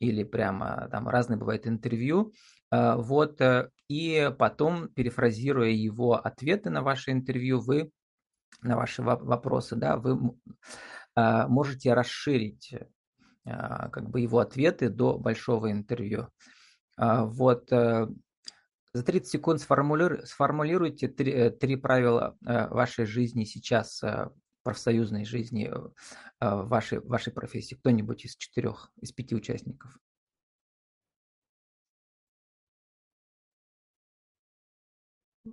или 0.00 0.24
прямо 0.24 0.88
там 0.90 1.08
разные 1.08 1.38
бывают 1.38 1.68
интервью. 1.68 2.32
Вот, 2.72 3.40
э, 3.40 3.68
и 3.92 4.30
потом, 4.38 4.88
перефразируя 4.88 5.68
его 5.68 6.14
ответы 6.14 6.70
на 6.70 6.82
ваше 6.82 7.12
интервью, 7.12 7.60
вы 7.60 7.90
на 8.62 8.76
ваши 8.76 9.02
вопросы, 9.02 9.76
да, 9.76 9.96
вы 9.96 10.34
а, 11.14 11.46
можете 11.48 11.92
расширить 11.92 12.74
а, 13.44 13.90
как 13.90 14.08
бы 14.08 14.20
его 14.20 14.38
ответы 14.38 14.88
до 14.88 15.18
большого 15.18 15.70
интервью. 15.70 16.28
Вот 16.98 17.72
э, 17.72 18.06
за 18.92 19.02
30 19.02 19.26
секунд 19.26 19.60
сформулируйте, 19.60 21.08
три, 21.08 21.32
э, 21.32 21.50
три 21.50 21.76
правила 21.76 22.36
э, 22.46 22.68
вашей 22.68 23.06
жизни 23.06 23.44
сейчас, 23.44 24.02
профсоюзной 24.62 25.24
жизни 25.24 25.72
вашей, 26.38 27.00
вашей 27.00 27.32
профессии. 27.32 27.74
Кто-нибудь 27.74 28.26
из 28.26 28.36
четырех, 28.36 28.92
из 29.00 29.10
пяти 29.10 29.34
участников. 29.34 29.98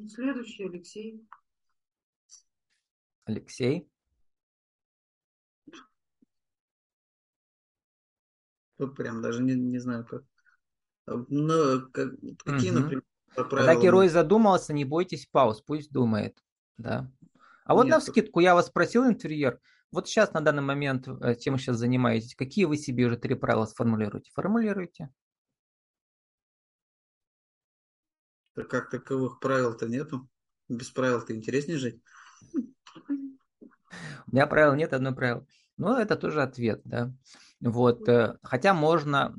Следующий 0.07 0.65
Алексей. 0.65 1.27
Алексей. 3.25 3.89
Тут 8.77 8.95
прям 8.95 9.21
даже 9.21 9.43
не, 9.43 9.55
не 9.55 9.79
знаю 9.79 10.05
как. 10.05 10.23
Но 11.05 11.81
как, 11.91 12.11
какие, 12.45 12.71
угу. 12.71 12.79
например, 12.79 13.03
когда 13.35 13.75
герой 13.75 14.09
задумался, 14.09 14.73
не 14.73 14.85
бойтесь 14.85 15.25
пауз, 15.25 15.61
пусть 15.61 15.91
думает. 15.91 16.41
Да. 16.77 17.11
А 17.65 17.73
вот 17.73 17.85
Нет. 17.85 17.93
на 17.93 17.99
вскидку 17.99 18.39
я 18.39 18.55
вас 18.55 18.67
спросил 18.67 19.05
интерьер. 19.05 19.59
Вот 19.91 20.07
сейчас 20.07 20.33
на 20.33 20.41
данный 20.41 20.61
момент, 20.61 21.07
э, 21.07 21.35
чем 21.35 21.55
вы 21.55 21.59
сейчас 21.59 21.77
занимаетесь, 21.77 22.35
какие 22.35 22.65
вы 22.65 22.77
себе 22.77 23.05
уже 23.05 23.17
три 23.17 23.35
правила 23.35 23.65
сформулируете? 23.65 24.31
Формулируйте. 24.33 25.09
Да 28.59 28.65
как 28.65 28.89
таковых 28.89 29.39
правил-то 29.39 29.87
нету. 29.87 30.27
Без 30.67 30.89
правил-то 30.89 31.33
интереснее 31.33 31.77
жить. 31.77 32.01
У 32.53 34.31
меня 34.33 34.47
правил 34.47 34.75
нет, 34.75 34.91
одно 34.91 35.15
правило. 35.15 35.47
Но 35.77 35.97
это 35.97 36.17
тоже 36.17 36.41
ответ, 36.41 36.81
да. 36.83 37.13
Вот, 37.61 38.09
э, 38.09 38.37
хотя 38.43 38.73
можно 38.73 39.33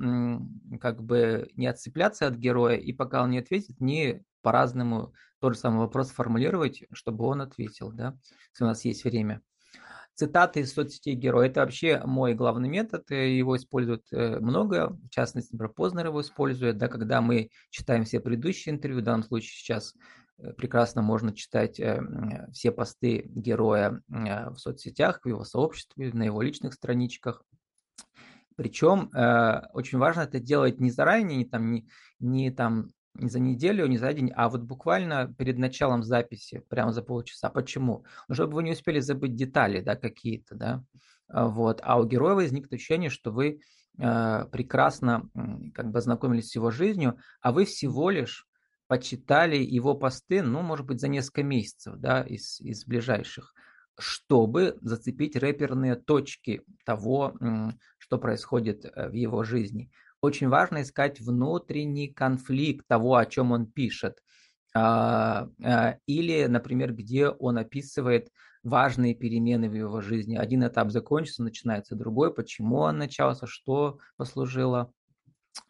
как 0.81 1.03
бы 1.03 1.51
не 1.55 1.67
отцепляться 1.67 2.25
от 2.25 2.33
героя, 2.33 2.77
и 2.77 2.93
пока 2.93 3.21
он 3.21 3.29
не 3.29 3.37
ответит, 3.37 3.79
не 3.79 4.25
по-разному 4.41 5.13
тот 5.39 5.53
же 5.53 5.59
самый 5.59 5.81
вопрос 5.81 6.09
формулировать, 6.09 6.85
чтобы 6.91 7.25
он 7.25 7.41
ответил, 7.41 7.91
да, 7.91 8.17
если 8.53 8.63
у 8.63 8.67
нас 8.67 8.83
есть 8.85 9.03
время. 9.03 9.43
Цитаты 10.15 10.61
из 10.61 10.73
соцсетей 10.73 11.15
героя– 11.15 11.47
это 11.49 11.61
вообще 11.61 12.01
мой 12.05 12.33
главный 12.33 12.69
метод, 12.69 13.09
его 13.09 13.55
используют 13.55 14.05
э, 14.11 14.39
много, 14.39 14.89
в 14.89 15.09
частности, 15.09 15.53
например, 15.53 15.73
Познер 15.73 16.07
его 16.07 16.21
использует, 16.21 16.77
да, 16.77 16.87
когда 16.87 17.21
мы 17.21 17.49
читаем 17.69 18.03
все 18.03 18.19
предыдущие 18.19 18.75
интервью, 18.75 19.01
в 19.01 19.03
данном 19.03 19.23
случае 19.23 19.51
сейчас 19.51 19.95
э, 20.37 20.53
прекрасно 20.53 21.01
можно 21.01 21.33
читать 21.33 21.81
все 22.51 22.71
посты 22.71 23.23
героя 23.27 24.01
в 24.07 24.57
соцсетях, 24.57 25.21
в 25.23 25.27
его 25.27 25.43
сообществе, 25.43 26.11
на 26.13 26.23
его 26.23 26.41
личных 26.41 26.73
страничках, 26.73 27.43
причем 28.61 29.09
э, 29.13 29.61
очень 29.73 29.97
важно 29.97 30.21
это 30.21 30.39
делать 30.39 30.79
не 30.79 30.91
заранее, 30.91 31.37
не 31.37 31.45
там, 31.45 31.71
не, 31.71 31.87
не 32.19 32.51
там 32.51 32.91
не 33.15 33.29
за 33.29 33.39
неделю, 33.39 33.87
не 33.87 33.97
за 33.97 34.13
день, 34.13 34.31
а 34.35 34.49
вот 34.49 34.61
буквально 34.61 35.33
перед 35.37 35.57
началом 35.57 36.03
записи, 36.03 36.63
прямо 36.69 36.91
за 36.91 37.01
полчаса. 37.01 37.49
Почему? 37.49 38.05
Ну, 38.27 38.35
чтобы 38.35 38.55
вы 38.55 38.63
не 38.63 38.71
успели 38.71 38.99
забыть 38.99 39.35
детали, 39.35 39.81
да, 39.81 39.95
какие-то, 39.95 40.55
да. 40.55 40.83
А, 41.27 41.47
вот. 41.47 41.81
А 41.83 41.99
у 41.99 42.05
героя 42.05 42.35
возникнет 42.35 42.73
ощущение, 42.73 43.09
что 43.09 43.31
вы 43.31 43.59
э, 43.99 44.45
прекрасно 44.51 45.29
как 45.73 45.91
бы 45.91 45.99
ознакомились 45.99 46.49
с 46.49 46.55
его 46.55 46.71
жизнью, 46.71 47.17
а 47.41 47.51
вы 47.51 47.65
всего 47.65 48.09
лишь 48.09 48.47
почитали 48.87 49.57
его 49.57 49.93
посты, 49.93 50.41
ну, 50.41 50.61
может 50.61 50.85
быть, 50.85 50.99
за 50.99 51.07
несколько 51.07 51.43
месяцев, 51.43 51.95
да, 51.97 52.21
из, 52.23 52.59
из 52.61 52.85
ближайших 52.85 53.53
чтобы 53.99 54.77
зацепить 54.81 55.35
рэперные 55.35 55.95
точки 55.95 56.63
того, 56.85 57.35
что 57.97 58.17
происходит 58.17 58.85
э, 58.85 59.09
в 59.09 59.13
его 59.13 59.43
жизни. 59.43 59.91
Очень 60.21 60.49
важно 60.49 60.83
искать 60.83 61.19
внутренний 61.19 62.07
конфликт 62.07 62.85
того, 62.87 63.15
о 63.15 63.25
чем 63.25 63.51
он 63.51 63.65
пишет. 63.65 64.21
А, 64.75 65.49
а, 65.63 65.97
или, 66.05 66.45
например, 66.45 66.93
где 66.93 67.27
он 67.27 67.57
описывает 67.57 68.29
важные 68.63 69.15
перемены 69.15 69.67
в 69.67 69.73
его 69.73 69.99
жизни. 70.01 70.37
Один 70.37 70.65
этап 70.65 70.91
закончится, 70.91 71.43
начинается 71.43 71.95
другой, 71.95 72.33
почему 72.33 72.77
он 72.77 72.99
начался, 72.99 73.47
что 73.47 73.97
послужило 74.15 74.93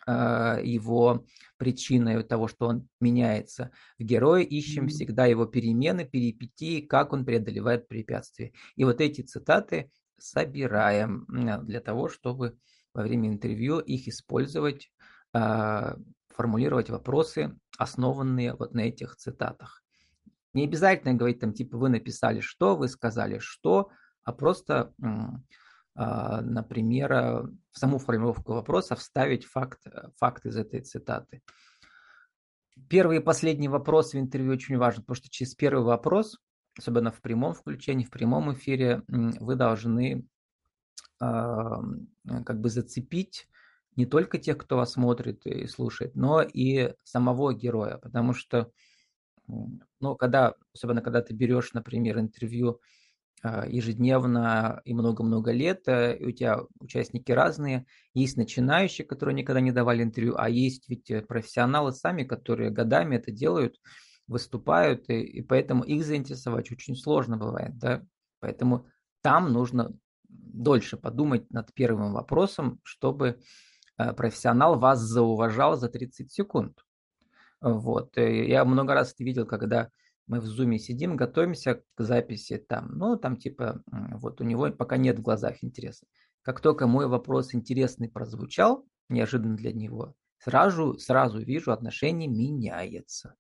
а, 0.05 0.59
его 0.61 1.25
причиной 1.55 2.21
того, 2.23 2.49
что 2.49 2.67
он 2.67 2.89
меняется. 2.99 3.71
В 3.97 4.03
герое 4.03 4.43
ищем 4.43 4.89
всегда 4.89 5.27
его 5.27 5.45
перемены, 5.45 6.03
перипетии, 6.03 6.81
как 6.81 7.13
он 7.13 7.23
преодолевает 7.23 7.87
препятствия. 7.87 8.51
И 8.75 8.83
вот 8.83 8.99
эти 8.99 9.21
цитаты 9.21 9.91
собираем 10.19 11.25
для 11.27 11.79
того, 11.79 12.09
чтобы 12.09 12.57
во 12.93 13.03
время 13.03 13.29
интервью 13.29 13.79
их 13.79 14.07
использовать, 14.07 14.91
а, 15.33 15.95
формулировать 16.29 16.89
вопросы, 16.89 17.57
основанные 17.77 18.53
вот 18.53 18.73
на 18.73 18.81
этих 18.81 19.15
цитатах. 19.15 19.83
Не 20.53 20.65
обязательно 20.65 21.13
говорить 21.13 21.39
там 21.39 21.53
типа 21.53 21.77
вы 21.77 21.89
написали 21.89 22.41
что, 22.41 22.75
вы 22.75 22.87
сказали 22.87 23.39
что, 23.39 23.89
а 24.23 24.33
просто, 24.33 24.93
а, 25.95 26.41
например, 26.41 27.11
в 27.71 27.79
саму 27.79 27.97
формулировку 27.97 28.53
вопроса 28.53 28.95
вставить 28.95 29.45
факт, 29.45 29.81
факт 30.17 30.45
из 30.45 30.57
этой 30.57 30.81
цитаты. 30.81 31.41
Первый 32.89 33.17
и 33.17 33.21
последний 33.21 33.69
вопрос 33.69 34.13
в 34.13 34.17
интервью 34.17 34.53
очень 34.53 34.77
важен, 34.77 35.01
потому 35.01 35.15
что 35.15 35.29
через 35.29 35.55
первый 35.55 35.83
вопрос, 35.83 36.37
особенно 36.77 37.11
в 37.11 37.21
прямом 37.21 37.53
включении, 37.53 38.05
в 38.05 38.09
прямом 38.09 38.53
эфире, 38.53 39.03
вы 39.07 39.55
должны 39.55 40.25
как 41.21 42.59
бы 42.59 42.69
зацепить 42.69 43.47
не 43.95 44.05
только 44.05 44.37
тех, 44.37 44.57
кто 44.57 44.77
вас 44.77 44.93
смотрит 44.93 45.45
и 45.45 45.67
слушает, 45.67 46.15
но 46.15 46.41
и 46.41 46.93
самого 47.03 47.53
героя, 47.53 47.97
потому 47.97 48.33
что, 48.33 48.71
ну, 49.47 50.15
когда, 50.15 50.55
особенно 50.73 51.01
когда 51.01 51.21
ты 51.21 51.33
берешь, 51.33 51.73
например, 51.73 52.19
интервью 52.19 52.79
а, 53.43 53.65
ежедневно 53.67 54.81
и 54.85 54.93
много-много 54.93 55.51
лет, 55.51 55.87
э, 55.87 56.15
и 56.15 56.25
у 56.25 56.31
тебя 56.31 56.59
участники 56.79 57.31
разные, 57.31 57.87
есть 58.13 58.37
начинающие, 58.37 59.05
которые 59.05 59.33
никогда 59.33 59.61
не 59.61 59.71
давали 59.71 60.03
интервью, 60.03 60.35
а 60.37 60.47
есть 60.47 60.87
ведь 60.89 61.09
э, 61.09 61.21
профессионалы 61.21 61.91
сами, 61.91 62.23
которые 62.23 62.69
годами 62.69 63.15
это 63.15 63.31
делают, 63.31 63.77
выступают, 64.27 65.09
и, 65.09 65.21
и 65.21 65.41
поэтому 65.41 65.83
их 65.83 66.05
заинтересовать 66.05 66.71
очень 66.71 66.95
сложно 66.95 67.37
бывает, 67.37 67.77
да, 67.79 68.03
поэтому 68.41 68.85
там 69.23 69.51
нужно 69.51 69.91
дольше 70.31 70.97
подумать 70.97 71.51
над 71.51 71.73
первым 71.73 72.13
вопросом, 72.13 72.79
чтобы 72.83 73.39
э, 73.97 74.13
профессионал 74.13 74.79
вас 74.79 74.99
зауважал 74.99 75.77
за 75.77 75.89
30 75.89 76.31
секунд. 76.31 76.83
Вот. 77.61 78.17
Я 78.17 78.65
много 78.65 78.93
раз 78.93 79.13
это 79.13 79.23
видел, 79.23 79.45
когда 79.45 79.89
мы 80.27 80.39
в 80.39 80.45
зуме 80.45 80.79
сидим, 80.79 81.15
готовимся 81.15 81.83
к 81.95 82.01
записи 82.01 82.57
там, 82.57 82.97
ну, 82.97 83.17
там 83.17 83.37
типа, 83.37 83.83
вот 83.85 84.41
у 84.41 84.43
него 84.43 84.71
пока 84.71 84.97
нет 84.97 85.19
в 85.19 85.21
глазах 85.21 85.63
интереса. 85.63 86.05
Как 86.41 86.61
только 86.61 86.87
мой 86.87 87.07
вопрос 87.07 87.53
интересный 87.53 88.09
прозвучал, 88.09 88.85
неожиданно 89.09 89.55
для 89.55 89.73
него, 89.73 90.15
сразу, 90.39 90.97
сразу 90.97 91.39
вижу, 91.39 91.71
отношение 91.71 92.27
меняется. 92.27 93.35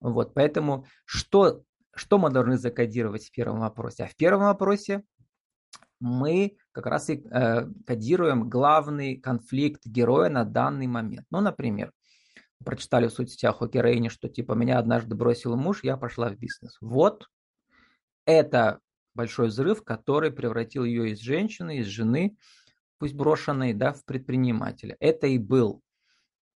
Вот, 0.00 0.34
поэтому 0.34 0.84
что, 1.04 1.62
что 1.94 2.18
мы 2.18 2.30
должны 2.30 2.58
закодировать 2.58 3.26
в 3.26 3.32
первом 3.32 3.60
вопросе? 3.60 4.04
А 4.04 4.08
в 4.08 4.16
первом 4.16 4.42
вопросе 4.42 5.04
мы 6.02 6.56
как 6.72 6.86
раз 6.86 7.08
и 7.10 7.24
э, 7.30 7.66
кодируем 7.86 8.50
главный 8.50 9.16
конфликт 9.16 9.86
героя 9.86 10.28
на 10.28 10.44
данный 10.44 10.88
момент. 10.88 11.26
Ну, 11.30 11.40
например, 11.40 11.92
прочитали 12.64 13.06
в 13.06 13.12
соцсетях 13.12 13.62
о 13.62 13.68
героине, 13.68 14.08
что 14.08 14.28
типа 14.28 14.52
меня 14.52 14.78
однажды 14.78 15.14
бросил 15.14 15.56
муж, 15.56 15.84
я 15.84 15.96
пошла 15.96 16.28
в 16.28 16.36
бизнес. 16.36 16.76
Вот 16.80 17.28
это 18.26 18.80
большой 19.14 19.48
взрыв, 19.48 19.84
который 19.84 20.32
превратил 20.32 20.84
ее 20.84 21.10
из 21.10 21.20
женщины, 21.20 21.78
из 21.78 21.86
жены, 21.86 22.36
пусть 22.98 23.14
брошенной, 23.14 23.72
да, 23.72 23.92
в 23.92 24.04
предпринимателя. 24.04 24.96
Это 24.98 25.28
и 25.28 25.38
был. 25.38 25.82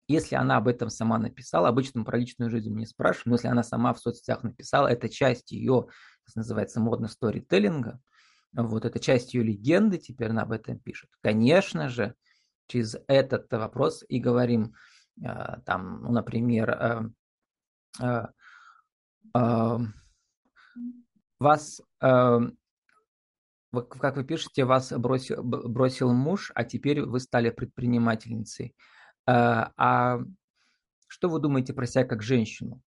Если 0.09 0.37
она 0.37 0.57
об 0.57 0.69
этом 0.69 0.89
сама 0.91 1.19
написала, 1.19 1.69
обычно 1.69 2.05
про 2.05 2.19
личную 2.19 2.51
жизнь 2.51 2.73
не 2.73 2.87
спрашиваем, 2.87 3.31
но 3.31 3.35
если 3.35 3.49
она 3.49 3.63
сама 3.63 3.93
в 3.93 3.99
соцсетях 3.99 4.43
написала, 4.43 4.89
это 4.89 5.09
часть 5.09 5.53
ее, 5.53 5.89
называется 6.35 6.81
модно 6.81 7.09
сторителлинга, 7.09 8.01
вот 8.57 8.85
эта 8.85 8.99
часть 8.99 9.35
ее 9.35 9.43
легенды, 9.43 9.99
теперь 9.99 10.31
она 10.31 10.43
об 10.43 10.53
этом 10.53 10.79
пишет. 10.79 11.11
Конечно 11.21 11.89
же, 11.89 12.15
через 12.67 12.97
этот 13.07 13.53
вопрос 13.53 14.05
и 14.09 14.19
говорим, 14.19 14.75
а, 15.25 15.61
там, 15.61 16.03
ну, 16.03 16.13
например, 16.13 16.71
а, 16.71 18.33
а, 19.35 19.81
вас, 21.39 21.83
как 22.01 22.47
вы 24.17 24.25
пишете, 24.25 24.65
вас 24.65 24.93
бросил, 24.93 25.43
бросил 25.43 26.13
муж, 26.13 26.51
а 26.55 26.65
теперь 26.65 27.03
вы 27.03 27.21
стали 27.21 27.51
предпринимательницей. 27.51 28.75
А 29.27 30.19
что 31.09 31.29
вы 31.29 31.41
думаете 31.41 31.75
про 31.75 31.87
себя 31.87 32.05
как 32.05 32.23
женщину? 32.23 32.81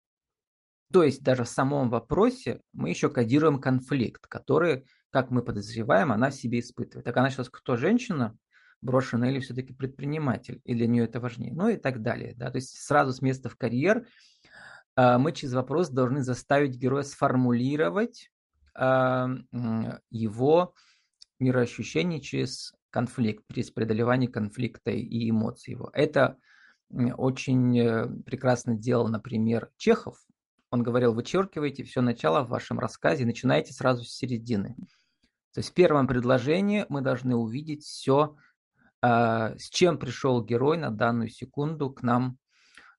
То 0.93 1.03
есть 1.03 1.21
даже 1.23 1.43
в 1.43 1.49
самом 1.49 1.89
вопросе 1.89 2.61
мы 2.71 2.89
еще 2.89 3.09
кодируем 3.09 3.59
конфликт, 3.59 4.27
который 4.27 4.85
как 5.11 5.31
мы 5.31 5.41
подозреваем, 5.41 6.11
она 6.11 6.29
в 6.29 6.35
себе 6.35 6.59
испытывает. 6.59 7.05
Так 7.05 7.17
она 7.17 7.29
сейчас 7.29 7.49
кто, 7.49 7.75
женщина 7.77 8.37
брошенная 8.81 9.31
или 9.31 9.39
все-таки 9.39 9.73
предприниматель, 9.73 10.61
и 10.63 10.75
для 10.75 10.87
нее 10.87 11.05
это 11.05 11.19
важнее, 11.19 11.53
ну 11.53 11.69
и 11.69 11.77
так 11.77 12.01
далее. 12.01 12.33
Да? 12.35 12.51
То 12.51 12.57
есть 12.57 12.77
сразу 12.79 13.11
с 13.11 13.21
места 13.21 13.49
в 13.49 13.55
карьер 13.55 14.07
а, 14.95 15.17
мы 15.17 15.31
через 15.31 15.53
вопрос 15.53 15.89
должны 15.89 16.21
заставить 16.21 16.75
героя 16.75 17.03
сформулировать 17.03 18.31
а, 18.75 19.29
его 20.09 20.73
мироощущение 21.39 22.21
через 22.21 22.73
конфликт, 22.89 23.43
через 23.53 23.71
преодолевание 23.71 24.29
конфликта 24.29 24.91
и 24.91 25.29
эмоций 25.29 25.71
его. 25.71 25.89
Это 25.93 26.37
очень 26.89 27.77
э, 27.77 28.07
прекрасно 28.25 28.73
делал, 28.73 29.09
например, 29.09 29.69
Чехов. 29.75 30.17
Он 30.69 30.83
говорил, 30.83 31.13
вычеркивайте 31.13 31.83
все 31.83 32.01
начало 32.01 32.43
в 32.43 32.49
вашем 32.49 32.79
рассказе, 32.79 33.25
начинайте 33.25 33.73
сразу 33.73 34.03
с 34.03 34.09
середины. 34.09 34.75
То 35.53 35.59
есть 35.59 35.71
в 35.71 35.73
первом 35.73 36.07
предложении 36.07 36.85
мы 36.89 37.01
должны 37.01 37.35
увидеть 37.35 37.83
все, 37.83 38.35
а, 39.01 39.57
с 39.57 39.69
чем 39.69 39.97
пришел 39.97 40.43
герой 40.43 40.77
на 40.77 40.91
данную 40.91 41.29
секунду 41.29 41.89
к 41.89 42.03
нам 42.03 42.37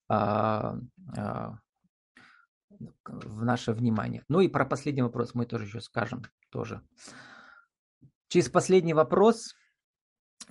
а, 0.09 0.77
а, 1.17 1.59
в 2.79 3.45
наше 3.45 3.73
внимание. 3.73 4.25
Ну 4.29 4.41
и 4.41 4.49
про 4.49 4.65
последний 4.65 5.03
вопрос 5.03 5.35
мы 5.35 5.47
тоже 5.47 5.65
еще 5.65 5.81
скажем. 5.81 6.23
Тоже. 6.51 6.81
Через 8.29 8.49
последний 8.49 8.95
вопрос 8.95 9.55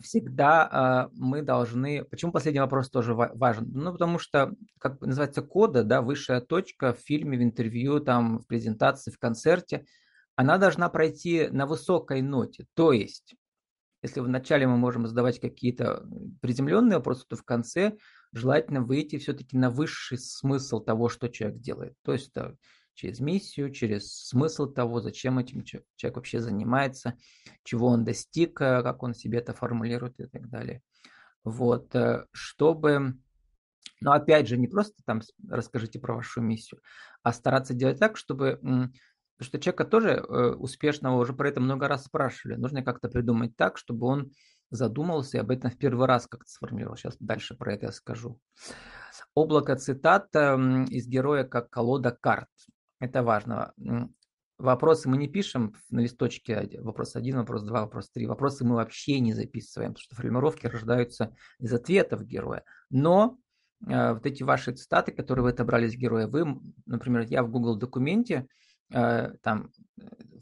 всегда 0.02 1.10
мы 1.14 1.42
должны... 1.42 2.04
Почему 2.06 2.32
последний 2.32 2.60
вопрос 2.60 2.90
тоже 2.90 3.14
важен? 3.14 3.70
Ну, 3.74 3.92
потому 3.92 4.20
что, 4.20 4.54
как 4.80 5.02
называется, 5.02 5.42
кода, 5.42 5.84
да, 5.84 6.02
высшая 6.02 6.42
точка 6.42 6.94
в 6.94 7.00
фильме, 7.00 7.38
в 7.38 7.44
интервью, 7.44 8.00
там, 8.00 8.40
в 8.40 8.48
презентации, 8.48 9.12
в 9.12 9.20
концерте– 9.20 9.86
она 10.38 10.60
должна 10.60 10.88
пройти 10.88 11.50
на 11.50 11.66
высокой 11.66 12.22
ноте. 12.22 12.68
То 12.76 12.94
есть, 12.94 13.36
если 14.04 14.20
вначале 14.20 14.68
мы 14.68 14.78
можем 14.78 15.08
задавать 15.08 15.42
какие-то 15.42 16.08
приземленные 16.42 16.98
вопросы, 16.98 17.26
то 17.28 17.36
в 17.36 17.44
конце 17.44 17.98
желательно 18.34 18.82
выйти 18.82 19.18
все-таки 19.18 19.58
на 19.58 19.72
высший 19.72 20.20
смысл 20.20 20.80
того, 20.80 21.10
что 21.10 21.28
человек 21.28 21.60
делает. 21.60 21.96
То 22.04 22.14
есть 22.14 22.30
это 22.30 22.56
через 22.98 23.20
миссию, 23.20 23.72
через 23.72 24.12
смысл 24.12 24.66
того, 24.66 25.02
зачем 25.02 25.38
этим 25.38 25.64
человек 25.64 26.16
вообще 26.16 26.40
занимается, 26.40 27.16
чего 27.64 27.88
он 27.88 28.04
достиг, 28.04 28.60
э, 28.60 28.82
как 28.82 29.04
он 29.04 29.14
себе 29.14 29.38
это 29.38 29.54
формулирует 29.54 30.20
и 30.20 30.26
так 30.26 30.50
далее. 30.50 30.82
Вот, 31.44 31.96
э, 31.96 32.26
чтобы, 32.32 33.14
но 34.02 34.14
опять 34.14 34.48
же, 34.48 34.58
не 34.58 34.68
просто 34.68 34.96
там 35.06 35.22
расскажите 35.48 36.00
про 36.00 36.16
вашу 36.16 36.42
миссию, 36.42 36.82
а 37.22 37.34
стараться 37.34 37.76
делать 37.76 38.00
так, 38.00 38.18
чтобы 38.18 38.60
Потому 39.38 39.50
что 39.50 39.60
человека 39.60 39.86
тоже 39.86 40.10
э, 40.10 40.50
успешного 40.56 41.18
уже 41.22 41.32
про 41.32 41.50
это 41.50 41.62
много 41.62 41.88
раз 41.88 42.06
спрашивали. 42.06 42.56
Нужно 42.56 42.82
как-то 42.82 43.08
придумать 43.08 43.56
так, 43.56 43.78
чтобы 43.78 44.08
он 44.08 44.32
задумался 44.72 45.38
и 45.38 45.40
об 45.40 45.52
этом 45.52 45.70
в 45.70 45.78
первый 45.78 46.08
раз 46.08 46.26
как-то 46.26 46.50
сформулировал. 46.50 46.98
Сейчас 46.98 47.18
дальше 47.20 47.56
про 47.56 47.76
это 47.76 47.86
я 47.86 47.92
скажу. 47.92 48.40
Облако 49.36 49.76
цитат 49.76 50.36
эм, 50.36 50.86
из 50.86 51.08
героя 51.08 51.44
как 51.44 51.70
колода 51.70 52.18
карт. 52.20 52.50
Это 53.00 53.24
важно. 53.24 53.74
Вопросы 54.58 55.08
мы 55.08 55.18
не 55.18 55.28
пишем 55.28 55.76
на 55.90 56.00
листочке. 56.00 56.68
Вопрос 56.82 57.16
один, 57.16 57.38
вопрос 57.38 57.64
два, 57.64 57.82
вопрос 57.82 58.10
три. 58.10 58.26
Вопросы 58.26 58.66
мы 58.66 58.76
вообще 58.76 59.20
не 59.20 59.34
записываем, 59.34 59.94
потому 59.94 60.04
что 60.04 60.16
формировки 60.16 60.66
рождаются 60.66 61.36
из 61.60 61.72
ответов 61.74 62.26
героя. 62.26 62.64
Но 62.90 63.38
э, 63.88 64.14
вот 64.14 64.26
эти 64.26 64.42
ваши 64.42 64.72
цитаты, 64.72 65.12
которые 65.12 65.44
вы 65.44 65.50
отобрали 65.52 65.86
из 65.86 65.96
героя, 65.96 66.28
вы, 66.28 66.60
например, 66.88 67.28
я 67.30 67.44
в 67.44 67.52
Google 67.52 67.76
документе 67.76 68.48
Э, 68.94 69.34
там 69.42 69.72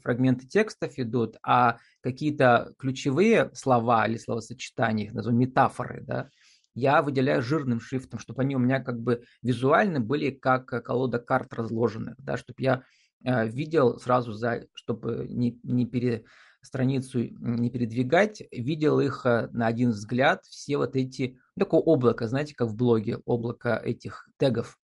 фрагменты 0.02 0.46
текстов 0.46 0.92
идут, 0.98 1.36
а 1.42 1.78
какие-то 2.00 2.74
ключевые 2.78 3.50
слова 3.54 4.06
или 4.06 4.18
словосочетания, 4.18 5.06
их 5.06 5.14
назовем 5.14 5.38
метафоры, 5.38 6.02
да, 6.06 6.30
я 6.76 7.02
выделяю 7.02 7.42
жирным 7.42 7.80
шрифтом, 7.80 8.20
чтобы 8.20 8.42
они 8.42 8.54
у 8.54 8.58
меня 8.58 8.80
как 8.80 9.00
бы 9.00 9.24
визуально 9.42 9.98
были 9.98 10.30
как 10.30 10.66
колода 10.84 11.18
карт 11.18 11.52
разложенных, 11.54 12.14
да, 12.18 12.36
чтобы 12.36 12.62
я 12.62 12.82
э, 13.24 13.48
видел 13.48 13.98
сразу, 13.98 14.32
за, 14.32 14.66
чтобы 14.74 15.26
не, 15.28 15.58
не 15.62 15.86
пере, 15.86 16.24
страницу 16.60 17.20
не 17.20 17.70
передвигать, 17.70 18.42
видел 18.52 19.00
их 19.00 19.24
на 19.24 19.66
один 19.66 19.90
взгляд, 19.90 20.44
все 20.44 20.76
вот 20.76 20.96
эти, 20.96 21.38
такое 21.58 21.80
облако, 21.80 22.28
знаете, 22.28 22.54
как 22.54 22.68
в 22.68 22.76
блоге, 22.76 23.20
облако 23.24 23.76
этих 23.76 24.28
тегов, 24.36 24.78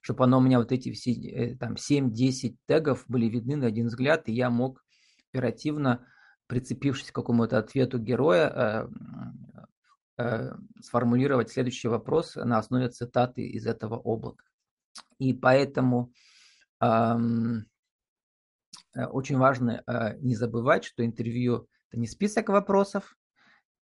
чтобы 0.00 0.24
оно 0.24 0.38
у 0.38 0.42
меня 0.42 0.58
вот 0.58 0.70
эти 0.70 0.92
все 0.92 1.12
э, 1.12 1.56
там 1.56 1.74
7-10 1.74 2.54
тегов 2.68 3.04
были 3.08 3.26
видны 3.26 3.56
на 3.56 3.66
один 3.66 3.88
взгляд, 3.88 4.28
и 4.28 4.32
я 4.32 4.48
мог 4.48 4.84
оперативно 5.32 6.06
прицепившись 6.46 7.10
к 7.10 7.14
какому-то 7.14 7.58
ответу 7.58 7.98
героя, 7.98 8.86
сформулировать 10.80 11.50
следующий 11.50 11.88
вопрос 11.88 12.36
на 12.36 12.58
основе 12.58 12.88
цитаты 12.88 13.42
из 13.42 13.66
этого 13.66 13.96
облака. 13.96 14.44
И 15.18 15.32
поэтому 15.32 16.12
очень 16.80 17.66
важно 19.38 19.82
не 20.20 20.34
забывать, 20.34 20.84
что 20.84 21.04
интервью– 21.04 21.68
это 21.88 21.98
не 21.98 22.06
список 22.06 22.48
вопросов, 22.48 23.16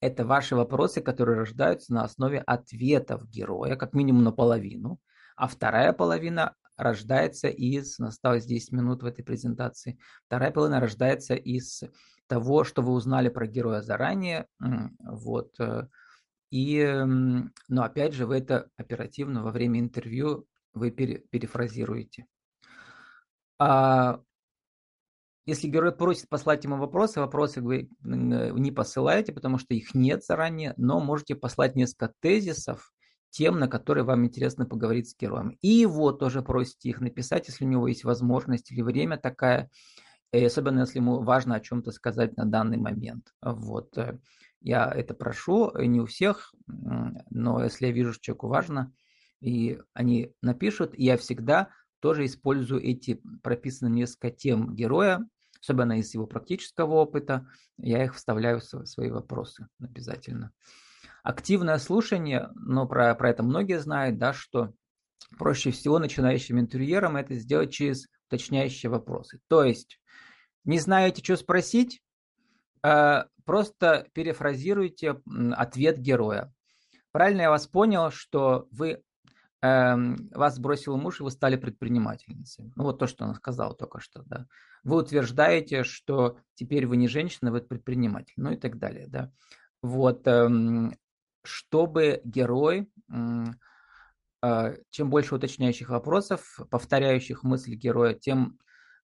это 0.02 0.26
ваши 0.26 0.56
вопросы, 0.56 1.02
которые 1.02 1.38
рождаются 1.38 1.94
на 1.94 2.04
основе 2.04 2.40
ответов 2.40 3.30
героя, 3.30 3.76
как 3.76 3.94
минимум 3.94 4.24
наполовину, 4.24 5.00
а 5.36 5.48
вторая 5.48 5.94
половина 5.94 6.56
рождается 6.76 7.48
из, 7.48 8.00
осталось 8.00 8.46
10 8.46 8.72
минут 8.72 9.04
в 9.04 9.06
этой 9.06 9.24
презентации, 9.24 10.00
вторая 10.26 10.52
половина 10.52 10.80
рождается 10.80 11.36
из 11.36 11.84
того, 12.28 12.64
что 12.64 12.82
вы 12.82 12.94
узнали 12.94 13.30
про 13.30 13.46
героя 13.46 13.82
заранее, 13.82 14.48
вот, 15.00 15.60
э, 15.60 15.88
и, 16.52 16.86
но 17.68 17.84
опять 17.84 18.14
же, 18.14 18.28
вы 18.28 18.38
это 18.38 18.70
оперативно 18.78 19.44
во 19.44 19.52
время 19.52 19.80
интервью 19.80 20.46
вы 20.74 20.92
пере, 20.92 21.20
перефразируете. 21.32 22.28
А 23.58 24.22
если 25.46 25.68
герой 25.68 25.92
просит 25.92 26.30
послать 26.30 26.64
ему 26.64 26.78
вопросы, 26.78 27.20
вопросы 27.20 27.62
вы 27.62 27.90
не 28.04 28.72
посылаете, 28.72 29.34
потому 29.34 29.58
что 29.58 29.74
их 29.74 29.96
нет 29.96 30.24
заранее, 30.24 30.74
но 30.78 31.00
можете 31.00 31.36
послать 31.36 31.76
несколько 31.76 32.14
тезисов, 32.20 32.94
тем, 33.32 33.60
на 33.60 33.68
которые 33.68 34.04
вам 34.04 34.26
интересно 34.26 34.66
поговорить 34.66 35.10
с 35.10 35.18
героем. 35.18 35.58
И 35.62 35.70
его 35.70 36.12
тоже 36.12 36.42
просите 36.42 36.90
их 36.90 37.00
написать, 37.02 37.48
если 37.48 37.66
у 37.66 37.68
него 37.68 37.88
есть 37.88 38.04
возможность 38.04 38.72
или 38.72 38.82
время 38.82 39.18
такая, 39.18 39.70
особенно 40.34 40.82
если 40.82 41.00
ему 41.00 41.22
важно 41.22 41.56
о 41.56 41.60
чем-то 41.62 41.92
сказать 41.92 42.36
на 42.38 42.46
данный 42.46 42.78
момент. 42.78 43.34
Вот. 43.42 43.98
Э, 44.62 44.68
я 44.68 44.92
это 44.92 45.14
прошу, 45.14 45.72
не 45.78 46.00
у 46.00 46.06
всех, 46.06 46.54
но 46.68 47.64
если 47.64 47.88
я 47.88 47.92
вижу, 47.92 48.14
что 48.14 48.24
человеку 48.24 48.48
важно, 48.48 48.94
и 49.40 49.80
они 49.94 50.34
напишут, 50.42 50.94
я 50.98 51.18
всегда 51.18 51.70
тоже 52.00 52.26
использую 52.26 52.82
эти 52.84 53.22
прописанные 53.44 53.92
несколько 53.92 54.32
тем 54.32 54.76
героя, 54.76 55.28
особенно 55.62 56.00
из 56.00 56.14
его 56.14 56.28
практического 56.28 56.96
опыта, 56.96 57.48
я 57.78 58.04
их 58.04 58.16
вставляю 58.16 58.60
в 58.60 58.86
свои 58.86 59.10
вопросы 59.10 59.68
обязательно. 59.80 60.52
Активное 61.24 61.78
слушание, 61.78 62.50
но 62.56 62.88
про, 62.88 63.14
про 63.16 63.30
это 63.30 63.44
многие 63.44 63.80
знают, 63.80 64.18
да, 64.18 64.34
что 64.34 64.74
проще 65.38 65.70
всего 65.70 66.00
начинающим 66.00 66.60
интерьером 66.60 67.16
это 67.16 67.36
сделать 67.36 67.72
через 67.72 68.08
уточняющие 68.28 68.90
вопросы. 68.90 69.40
То 69.48 69.64
есть, 69.64 70.00
не 70.64 70.80
знаете, 70.80 71.24
что 71.24 71.38
спросить, 71.38 72.02
э, 72.84 73.24
просто 73.46 74.08
перефразируйте 74.14 75.22
ответ 75.54 76.00
героя. 76.00 76.54
Правильно 77.12 77.42
я 77.42 77.50
вас 77.50 77.68
понял, 77.68 78.12
что 78.12 78.68
вы 78.72 79.04
Эм, 79.64 80.28
вас 80.32 80.58
бросил 80.58 80.98
муж, 80.98 81.20
и 81.20 81.24
вы 81.24 81.30
стали 81.30 81.56
предпринимательницей. 81.56 82.74
Ну 82.76 82.84
вот 82.84 82.98
то, 82.98 83.06
что 83.06 83.26
он 83.26 83.36
сказал 83.36 83.76
только 83.76 84.00
что, 84.00 84.24
да. 84.24 84.48
Вы 84.84 84.98
утверждаете, 84.98 85.84
что 85.84 86.40
теперь 86.56 86.88
вы 86.88 86.98
не 86.98 87.08
женщина, 87.08 87.52
вы 87.52 87.62
предприниматель, 87.62 88.34
ну 88.38 88.52
и 88.52 88.58
так 88.58 88.80
далее, 88.80 89.06
да. 89.08 89.32
Вот, 89.84 90.28
эм, 90.28 90.98
чтобы 91.44 92.22
герой, 92.24 92.90
э, 94.44 94.76
чем 94.90 95.10
больше 95.12 95.36
уточняющих 95.36 95.90
вопросов, 95.90 96.60
повторяющих 96.72 97.44
мысль 97.44 97.76
героя, 97.76 98.16
тем 98.16 98.58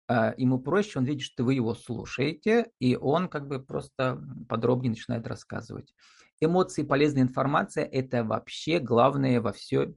ему 0.10 0.60
проще, 0.60 1.00
он 1.00 1.06
видит, 1.06 1.24
что 1.24 1.43
вы 1.43 1.56
его 1.56 1.76
слушаете, 1.76 2.72
и 2.80 2.96
он 2.96 3.28
как 3.28 3.48
бы 3.48 3.60
просто 3.60 4.22
подробнее 4.48 4.91
начинает 4.91 5.28
рассказывать. 5.28 5.93
Эмоции, 6.39 6.84
полезная 6.84 7.24
информация– 7.24 7.84
это 7.91 8.24
вообще 8.24 8.80
главное 8.80 9.41
во 9.41 9.52
все 9.52 9.93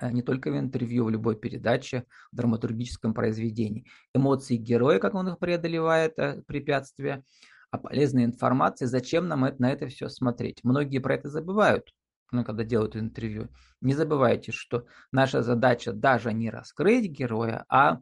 Э, 0.00 0.10
не 0.10 0.22
только 0.22 0.50
в 0.50 0.58
интервью, 0.58 1.04
в 1.04 1.10
любой 1.10 1.36
передаче, 1.36 2.04
в 2.32 2.36
драматургическом 2.36 3.14
произведении. 3.14 3.86
Эмоции 4.14 4.56
героя, 4.56 4.98
как 4.98 5.14
он 5.14 5.28
их 5.28 5.38
преодолевает, 5.38 6.18
э, 6.18 6.42
препятствия, 6.46 7.24
а 7.70 7.78
полезная 7.78 8.24
информация, 8.24 8.86
зачем 8.86 9.28
нам 9.28 9.44
это, 9.44 9.62
на 9.62 9.72
это 9.72 9.88
все 9.88 10.08
смотреть. 10.08 10.62
Многие 10.62 10.98
про 10.98 11.14
это 11.14 11.28
забывают, 11.28 11.90
ну, 12.30 12.44
когда 12.44 12.64
делают 12.64 12.96
интервью. 12.96 13.48
Не 13.80 13.94
забывайте, 13.94 14.52
что 14.52 14.86
наша 15.10 15.42
задача 15.42 15.92
даже 15.92 16.32
не 16.32 16.50
раскрыть 16.50 17.10
героя, 17.10 17.64
а 17.68 18.00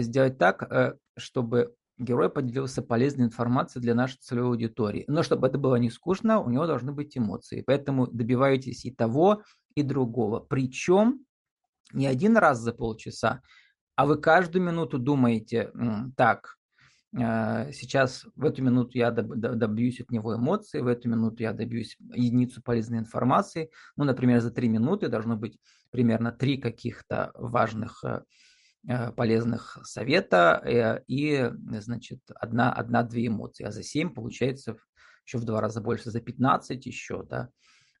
сделать 0.00 0.38
так, 0.38 0.96
чтобы 1.16 1.74
герой 1.98 2.30
поделился 2.30 2.82
полезной 2.82 3.26
информацией 3.26 3.82
для 3.82 3.94
нашей 3.94 4.18
целевой 4.20 4.50
аудитории. 4.50 5.04
Но 5.08 5.22
чтобы 5.22 5.46
это 5.48 5.58
было 5.58 5.76
не 5.76 5.90
скучно, 5.90 6.40
у 6.40 6.48
него 6.48 6.66
должны 6.66 6.92
быть 6.92 7.16
эмоции. 7.18 7.62
Поэтому 7.66 8.06
добивайтесь 8.06 8.84
и 8.84 8.90
того, 8.90 9.42
и 9.74 9.82
другого. 9.82 10.40
Причем 10.40 11.24
не 11.92 12.06
один 12.06 12.36
раз 12.36 12.60
за 12.60 12.72
полчаса, 12.72 13.42
а 13.96 14.06
вы 14.06 14.16
каждую 14.20 14.64
минуту 14.64 14.98
думаете, 14.98 15.72
так, 16.16 16.56
э, 17.16 17.72
сейчас 17.72 18.26
в 18.36 18.44
эту 18.44 18.62
минуту 18.62 18.90
я 18.94 19.10
добьюсь 19.10 20.00
от 20.00 20.10
него 20.10 20.36
эмоций, 20.36 20.82
в 20.82 20.86
эту 20.86 21.08
минуту 21.08 21.42
я 21.42 21.52
добьюсь 21.52 21.96
единицу 21.98 22.62
полезной 22.62 22.98
информации. 22.98 23.70
Ну, 23.96 24.04
например, 24.04 24.40
за 24.40 24.50
три 24.50 24.68
минуты 24.68 25.08
должно 25.08 25.36
быть 25.36 25.58
примерно 25.90 26.30
три 26.30 26.58
каких-то 26.58 27.32
важных 27.34 28.04
э, 28.04 28.08
э, 28.08 28.22
полезных 29.16 29.78
совета 29.84 31.02
и, 31.06 31.50
значит, 31.80 32.20
одна, 32.34 32.72
одна-две 32.72 33.26
эмоции. 33.26 33.64
А 33.64 33.72
за 33.72 33.82
семь 33.82 34.10
получается 34.10 34.76
еще 35.26 35.38
в 35.38 35.44
два 35.44 35.60
раза 35.60 35.80
больше, 35.80 36.10
за 36.10 36.20
15 36.20 36.86
еще, 36.86 37.22
да. 37.22 37.50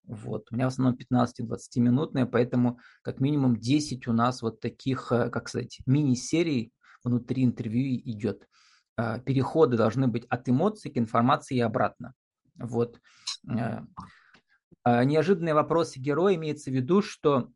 Вот. 0.08 0.48
У 0.50 0.54
меня 0.54 0.64
в 0.64 0.72
основном 0.72 0.96
15-20 0.96 1.58
минутные, 1.76 2.24
поэтому 2.24 2.80
как 3.02 3.20
минимум 3.20 3.56
10 3.56 4.08
у 4.08 4.12
нас 4.14 4.40
вот 4.40 4.60
таких, 4.60 5.12
э, 5.12 5.28
как 5.28 5.48
сказать, 5.50 5.80
мини-серий 5.84 6.72
внутри 7.04 7.44
интервью 7.44 8.00
идет. 8.04 8.48
Переходы 8.96 9.76
должны 9.76 10.08
быть 10.08 10.24
от 10.28 10.48
эмоций 10.48 10.90
к 10.90 10.96
информации 10.96 11.58
и 11.58 11.60
обратно. 11.60 12.14
Вот. 12.56 13.00
Э, 13.46 15.04
неожиданные 15.04 15.54
вопросы 15.54 16.00
героя 16.00 16.34
имеется 16.34 16.70
в 16.70 16.74
виду, 16.74 17.02
что 17.02 17.50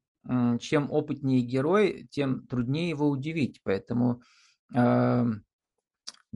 чем 0.60 0.90
опытнее 0.90 1.42
герой, 1.42 2.08
тем 2.10 2.46
труднее 2.46 2.90
его 2.90 3.08
удивить. 3.08 3.60
Поэтому 3.64 4.22
эм, 4.74 5.44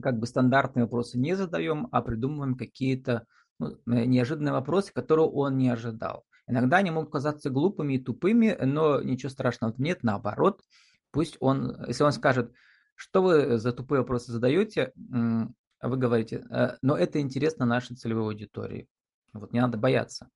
как 0.01 0.19
бы 0.19 0.27
стандартные 0.27 0.83
вопросы 0.83 1.17
не 1.17 1.35
задаем, 1.35 1.87
а 1.91 2.01
придумываем 2.01 2.55
какие-то 2.55 3.25
ну, 3.59 3.71
э, 3.71 4.05
неожиданные 4.05 4.51
вопросы, 4.51 4.91
которые 4.93 5.27
он 5.27 5.57
не 5.57 5.69
ожидал. 5.69 6.25
Иногда 6.47 6.77
они 6.77 6.91
могут 6.91 7.11
казаться 7.11 7.49
глупыми 7.49 7.95
и 7.95 7.99
тупыми, 7.99 8.57
но 8.61 9.01
ничего 9.01 9.29
страшного 9.29 9.73
нет, 9.77 10.03
наоборот. 10.03 10.61
Пусть 11.11 11.37
он, 11.39 11.83
если 11.87 12.03
он 12.03 12.11
скажет, 12.11 12.53
что 12.95 13.21
вы 13.21 13.57
за 13.57 13.73
тупые 13.73 14.01
вопросы 14.01 14.31
задаете, 14.31 14.91
вы 14.95 15.97
говорите, 15.97 16.45
«Э, 16.49 16.77
но 16.81 16.97
это 16.97 17.19
интересно 17.19 17.65
нашей 17.65 17.95
целевой 17.95 18.23
аудитории. 18.23 18.87
Вот 19.33 19.53
не 19.53 19.59
надо 19.59 19.77
бояться. 19.77 20.29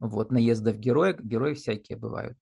Вот 0.00 0.32
наездов 0.32 0.76
героя, 0.76 1.14
герои 1.14 1.54
всякие 1.54 1.96
бывают. 1.96 2.36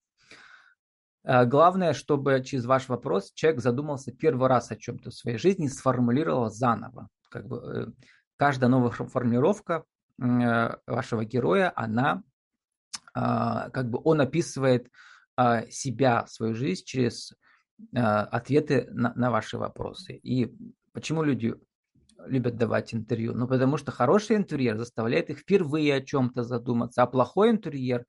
Э, 1.25 1.45
главное, 1.45 1.93
чтобы 1.93 2.43
через 2.45 2.65
ваш 2.65 2.89
вопрос 2.89 3.33
человек 3.33 3.61
задумался 3.61 4.13
первый 4.13 4.49
раз 4.49 4.71
о 4.71 4.77
чем-то 4.77 5.11
в 5.11 5.15
своей 5.15 5.39
жизни 5.39 5.69
сформулировал 5.69 6.51
заново. 6.51 7.09
Как 7.29 7.47
бы 7.47 7.95
каждая 8.37 8.71
новая 8.71 8.91
формулировка 8.91 9.85
Э, 10.21 10.77
вашего 10.87 11.25
героя, 11.25 11.73
она, 11.75 12.23
а, 13.15 13.71
как 13.71 13.89
бы 13.89 14.01
он 14.05 14.21
описывает 14.21 14.91
а, 15.37 15.67
себя, 15.71 16.27
свою 16.27 16.55
жизнь 16.55 16.85
через 16.85 17.33
ответы 17.93 18.89
на, 18.91 19.15
на 19.15 19.31
ваши 19.31 19.57
вопросы. 19.57 20.15
И 20.17 20.55
почему 20.93 21.23
люди 21.23 21.55
любят 22.27 22.59
давать 22.59 22.93
интервью? 22.93 23.33
Ну, 23.33 23.49
потому 23.49 23.79
что 23.79 23.91
хороший 23.91 24.37
интерьер 24.37 24.77
заставляет 24.77 25.31
их 25.31 25.39
впервые 25.39 25.95
о 25.95 26.03
чем-то 26.03 26.43
задуматься, 26.43 27.03
а 27.03 27.07
плохой 27.07 27.49
интерьер 27.49 28.05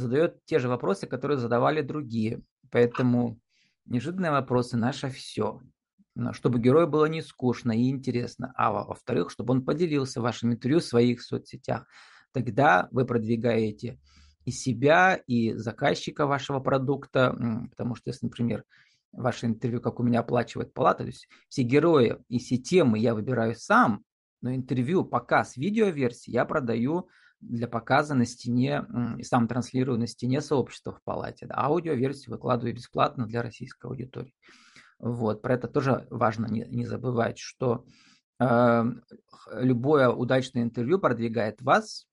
задает 0.00 0.44
те 0.44 0.58
же 0.58 0.68
вопросы, 0.68 1.06
которые 1.06 1.38
задавали 1.38 1.82
другие. 1.82 2.42
Поэтому 2.70 3.38
неожиданные 3.86 4.32
вопросы– 4.32 4.76
наше 4.78 5.10
все 5.10 5.60
чтобы 6.32 6.60
герою 6.60 6.88
было 6.88 7.06
не 7.06 7.22
скучно 7.22 7.72
и 7.72 7.88
интересно, 7.88 8.52
а 8.56 8.72
во-вторых, 8.72 9.30
чтобы 9.30 9.52
он 9.52 9.64
поделился 9.64 10.20
вашим 10.20 10.52
интервью 10.52 10.80
в 10.80 10.84
своих 10.84 11.22
соцсетях. 11.22 11.86
Тогда 12.32 12.88
вы 12.90 13.04
продвигаете 13.06 13.98
и 14.44 14.50
себя, 14.50 15.14
и 15.26 15.54
заказчика 15.54 16.26
вашего 16.26 16.60
продукта, 16.60 17.36
потому 17.70 17.94
что 17.94 18.10
если, 18.10 18.26
например, 18.26 18.64
ваше 19.12 19.46
интервью, 19.46 19.80
как 19.80 20.00
у 20.00 20.02
меня 20.02 20.20
оплачивает 20.20 20.72
палата, 20.72 21.04
то 21.04 21.08
есть 21.08 21.28
все 21.48 21.62
герои 21.62 22.16
и 22.28 22.38
все 22.38 22.56
темы 22.56 22.98
я 22.98 23.14
выбираю 23.14 23.54
сам, 23.54 24.04
но 24.40 24.54
интервью, 24.54 25.04
показ 25.04 25.56
видеоверсии 25.56 26.30
я 26.30 26.44
продаю 26.44 27.08
для 27.40 27.68
показа 27.68 28.14
на 28.14 28.26
стене 28.26 28.84
и 29.18 29.22
сам 29.22 29.48
транслирую 29.48 29.98
на 29.98 30.06
стене 30.06 30.40
сообщества 30.40 30.92
в 30.92 31.02
палате. 31.02 31.46
Аудиоверсию 31.50 32.32
выкладываю 32.32 32.74
бесплатно 32.74 33.26
для 33.26 33.42
российской 33.42 33.86
аудитории. 33.86 34.34
Вот, 34.98 35.40
про 35.40 35.54
это 35.54 35.68
тоже 35.68 36.06
важно 36.10 36.46
не, 36.46 36.66
не 36.68 36.84
забывать, 36.84 37.38
что 37.38 37.84
любое 38.38 40.08
удачное 40.08 40.62
интервью 40.62 40.98
продвигает 40.98 41.60
вас 41.62 42.06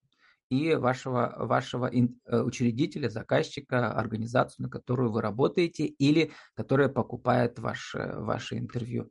и 0.50 0.76
вашего, 0.76 1.36
вашего 1.38 1.92
э, 1.94 2.42
учредителя, 2.42 3.10
заказчика, 3.10 3.92
организацию, 3.92 4.66
на 4.66 4.70
которую 4.70 5.12
вы 5.12 5.22
работаете 5.22 5.86
или 5.86 6.32
которая 6.54 6.90
покупает 6.90 7.60
ваше, 7.60 8.14
ваше 8.16 8.58
интервью. 8.58 9.10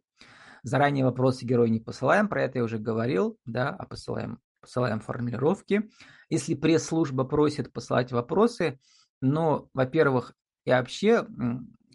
Заранее 0.63 1.05
вопросы 1.05 1.45
герой 1.45 1.71
не 1.71 1.81
посылаем, 1.81 2.29
про 2.29 2.43
это 2.43 2.59
я 2.59 2.65
уже 2.65 2.79
говорил, 2.79 3.39
да, 3.45 3.69
а 3.69 3.87
посылаем, 3.87 4.41
посылаем 4.67 5.01
формулировки. 5.01 5.89
Если 6.29 6.55
пресс-служба 6.55 7.25
просит 7.25 7.73
посылать 7.73 8.11
вопросы, 8.11 8.81
но, 9.21 9.69
во-первых, 9.73 10.35
я 10.65 10.79
вообще 10.81 11.25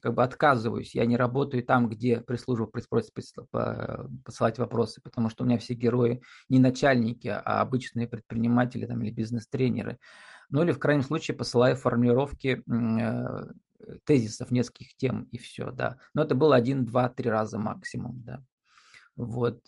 как 0.01 0.15
бы 0.15 0.23
отказываюсь. 0.23 0.95
Я 0.95 1.05
не 1.05 1.17
работаю 1.17 1.63
там, 1.63 1.89
где 1.89 2.21
пресс-служба 2.21 2.65
просит 2.65 3.11
посылать 4.23 4.57
вопросы, 4.57 5.01
потому 5.01 5.29
что 5.29 5.43
у 5.43 5.47
меня 5.47 5.59
все 5.59 5.73
герои 5.73 6.21
не 6.49 6.59
начальники, 6.59 7.27
а 7.27 7.61
обычные 7.61 8.07
предприниматели 8.07 8.85
там, 8.85 9.01
или 9.01 9.11
бизнес-тренеры. 9.11 9.99
Ну 10.49 10.63
или 10.63 10.71
в 10.71 10.79
крайнем 10.79 11.03
случае 11.03 11.37
посылаю 11.37 11.75
формулировки 11.75 12.63
э, 12.67 13.97
тезисов 14.05 14.49
нескольких 14.49 14.95
тем 14.95 15.23
и 15.31 15.37
все, 15.37 15.71
да. 15.71 15.97
Но 16.13 16.23
это 16.23 16.35
было 16.35 16.55
один, 16.55 16.85
два, 16.85 17.09
три 17.09 17.29
раза 17.29 17.59
максимум, 17.59 18.23
да. 18.23 18.43
Вот. 19.15 19.61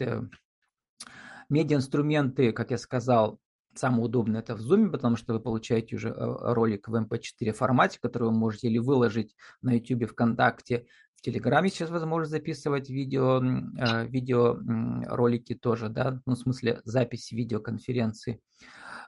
Медиа-инструменты, 1.54 2.52
как 2.52 2.72
я 2.72 2.78
сказал, 2.78 3.40
Самое 3.76 4.04
удобное 4.04 4.42
это 4.42 4.56
в 4.56 4.60
Zoom, 4.60 4.92
потому 4.92 5.16
что 5.16 5.34
вы 5.34 5.40
получаете 5.40 5.96
уже 5.96 6.10
э, 6.10 6.14
ролик 6.16 6.88
в 6.88 6.96
MP4 6.96 7.48
эм 7.48 7.54
формате, 7.56 7.98
который 8.00 8.26
вы 8.26 8.32
можете 8.32 8.68
или 8.68 8.78
выложить 8.78 9.36
на 9.64 9.74
YouTube, 9.74 10.12
ВКонтакте, 10.12 10.86
в 11.16 11.22
Телеграме 11.24 11.70
сейчас 11.70 11.90
возможно 11.90 12.28
записывать 12.28 12.90
видео, 12.90 13.42
э, 13.42 14.08
видео 14.08 14.60
ролики 15.08 15.56
тоже, 15.56 15.90
да, 15.90 16.22
ну, 16.26 16.36
в 16.36 16.38
смысле 16.38 16.82
запись 16.84 17.32
видеоконференции. 17.32 18.42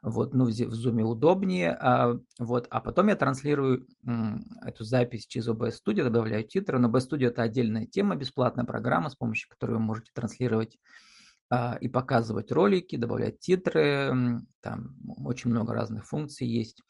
Вот, 0.02 0.34
ну, 0.34 0.46
в 0.46 0.50
Zoom 0.50 1.02
удобнее. 1.02 1.72
А, 1.72 2.18
вот, 2.40 2.68
а 2.70 2.80
потом 2.80 3.10
я 3.10 3.16
транслирую 3.16 3.88
эту 4.64 4.84
запись 4.84 5.26
через 5.26 5.48
OBS 5.48 5.74
Studio, 5.86 6.10
добавляю 6.10 6.44
титры. 6.44 6.80
Но 6.80 6.90
OBS 6.90 7.10
Studio 7.10 7.28
это 7.28 7.42
отдельная 7.42 7.86
тема, 7.86 8.16
бесплатная 8.16 8.66
программа, 8.66 9.10
с 9.10 9.16
помощью 9.16 9.50
которой 9.50 9.72
вы 9.74 9.80
можете 9.80 10.12
транслировать 10.14 10.78
и 11.80 11.88
показывать 11.90 12.52
ролики, 12.52 12.96
добавлять 12.96 13.40
титры, 13.40 14.42
там 14.62 14.96
очень 15.24 15.52
много 15.52 15.74
разных 15.74 16.08
функций 16.08 16.48
есть. 16.48 16.82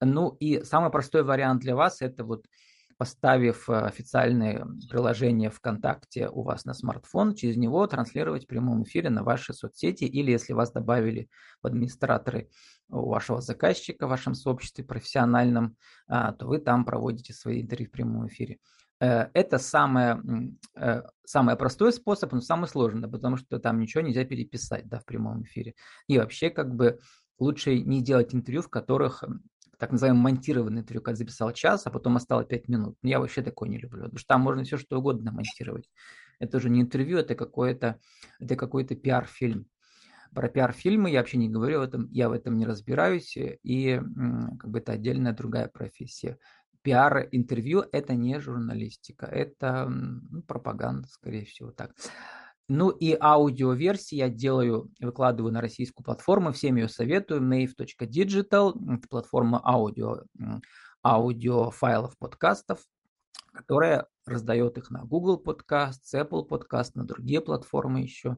Ну 0.00 0.36
и 0.40 0.62
самый 0.62 0.90
простой 0.90 1.22
вариант 1.22 1.62
для 1.62 1.74
вас 1.74 2.02
это 2.02 2.24
вот 2.24 2.44
поставив 2.98 3.70
э, 3.70 3.74
официальное 3.74 4.66
приложение 4.90 5.50
ВКонтакте 5.50 6.28
у 6.28 6.42
вас 6.42 6.64
на 6.64 6.74
смартфон, 6.74 7.34
через 7.34 7.56
него 7.56 7.86
транслировать 7.86 8.44
в 8.44 8.48
прямом 8.48 8.82
эфире 8.82 9.08
на 9.08 9.22
ваши 9.22 9.54
соцсети 9.54 10.04
или 10.04 10.32
если 10.32 10.52
вас 10.52 10.72
добавили 10.72 11.30
в 11.62 11.68
администраторы 11.68 12.50
у 12.88 13.08
вашего 13.08 13.40
заказчика 13.40 14.06
в 14.06 14.10
вашем 14.10 14.34
сообществе 14.34 14.84
профессиональном, 14.84 15.76
а, 16.08 16.32
то 16.32 16.46
вы 16.46 16.58
там 16.58 16.84
проводите 16.84 17.32
свои 17.32 17.62
интервью 17.62 17.88
в 17.88 17.92
прямом 17.92 18.26
эфире. 18.26 18.58
Э, 19.00 19.28
это 19.32 19.58
самое, 19.58 20.22
э, 20.74 21.02
самый 21.24 21.56
простой 21.56 21.92
способ, 21.92 22.32
но 22.32 22.40
самый 22.40 22.68
сложный, 22.68 23.08
потому 23.08 23.36
что 23.36 23.58
там 23.58 23.78
ничего 23.80 24.02
нельзя 24.02 24.24
переписать 24.24 24.88
да, 24.88 24.98
в 24.98 25.04
прямом 25.04 25.42
эфире. 25.44 25.74
И 26.08 26.18
вообще 26.18 26.50
как 26.50 26.74
бы 26.74 26.98
лучше 27.38 27.78
не 27.80 28.02
делать 28.02 28.34
интервью, 28.34 28.62
в 28.62 28.68
которых 28.68 29.22
так 29.78 29.92
называемое 29.92 30.22
монтированное 30.22 30.82
интервью, 30.82 31.02
когда 31.02 31.16
записал 31.16 31.52
час, 31.52 31.86
а 31.86 31.90
потом 31.90 32.16
осталось 32.16 32.46
5 32.48 32.68
минут. 32.68 32.96
Я 33.02 33.20
вообще 33.20 33.42
такое 33.42 33.68
не 33.68 33.78
люблю, 33.78 34.02
потому 34.02 34.18
что 34.18 34.26
там 34.26 34.40
можно 34.40 34.64
все 34.64 34.76
что 34.76 34.98
угодно 34.98 35.30
монтировать. 35.30 35.88
Это 36.40 36.56
уже 36.56 36.68
не 36.68 36.80
интервью, 36.80 37.18
это 37.18 37.36
какой-то 37.36 38.00
это 38.40 38.56
какой-то 38.56 38.96
пиар-фильм. 38.96 39.66
Про 40.34 40.48
пиар-фильмы 40.48 41.10
я 41.10 41.20
вообще 41.20 41.38
не 41.38 41.48
говорю, 41.48 41.78
в 41.78 41.82
этом, 41.82 42.08
я 42.10 42.28
в 42.28 42.32
этом 42.32 42.58
не 42.58 42.66
разбираюсь, 42.66 43.36
и 43.36 44.00
как 44.60 44.68
бы 44.68 44.80
это 44.80 44.92
отдельная 44.92 45.32
другая 45.32 45.68
профессия 45.68 46.38
пиар-интервью– 46.82 47.84
это 47.92 48.14
не 48.14 48.40
журналистика, 48.40 49.26
это 49.26 49.88
ну, 49.88 50.42
пропаганда, 50.42 51.08
скорее 51.08 51.44
всего, 51.44 51.70
так. 51.70 51.94
Ну 52.68 52.90
и 52.90 53.16
аудиоверсии 53.18 54.16
я 54.16 54.28
делаю, 54.28 54.90
выкладываю 55.00 55.52
на 55.52 55.62
российскую 55.62 56.04
платформу, 56.04 56.52
всем 56.52 56.76
ее 56.76 56.88
советую, 56.88 57.40
mave.digital, 57.40 58.74
это 58.94 59.08
платформа 59.08 59.60
аудио, 59.64 60.24
аудиофайлов 61.02 62.18
подкастов, 62.18 62.80
которая 63.52 64.06
раздает 64.26 64.76
их 64.76 64.90
на 64.90 65.04
Google 65.04 65.42
Podcast, 65.42 66.00
Apple 66.14 66.46
Podcast, 66.46 66.90
на 66.94 67.04
другие 67.04 67.40
платформы 67.40 68.00
еще. 68.00 68.36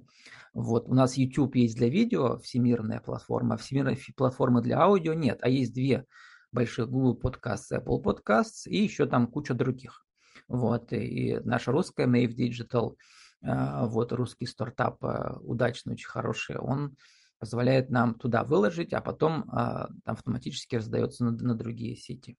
Вот 0.55 0.87
у 0.87 0.95
нас 0.95 1.17
YouTube 1.17 1.57
есть 1.57 1.77
для 1.77 1.89
видео, 1.89 2.39
всемирная 2.39 3.01
платформа, 3.01 3.57
всемирная 3.57 3.99
платформа 4.17 4.61
для 4.61 4.79
аудио 4.81 5.13
нет, 5.15 5.41
а 5.43 5.49
есть 5.49 5.75
две– 5.75 6.07
больших 6.53 6.89
Google 6.89 7.19
Podcasts, 7.21 7.73
Apple 7.73 8.03
Podcasts 8.03 8.67
и 8.67 8.79
еще 8.79 9.07
там 9.07 9.27
куча 9.27 9.55
других. 9.55 10.05
Вот, 10.49 10.93
и 10.93 11.39
наша 11.45 11.73
русская 11.73 12.07
Mave 12.07 12.35
Digital, 12.35 12.97
а, 13.43 13.87
вот 13.87 14.13
русский 14.13 14.47
стартап 14.47 15.05
а, 15.05 15.39
удачный, 15.41 15.95
очень 15.95 16.09
хороший, 16.09 16.57
он 16.59 16.97
позволяет 17.39 17.89
нам 17.91 18.15
туда 18.15 18.45
выложить, 18.45 18.93
а 18.93 19.01
потом 19.01 19.45
там 19.45 19.89
автоматически 20.05 20.77
раздается 20.77 21.25
на, 21.25 21.31
на 21.31 21.55
другие 21.55 21.97
сети. 21.97 22.37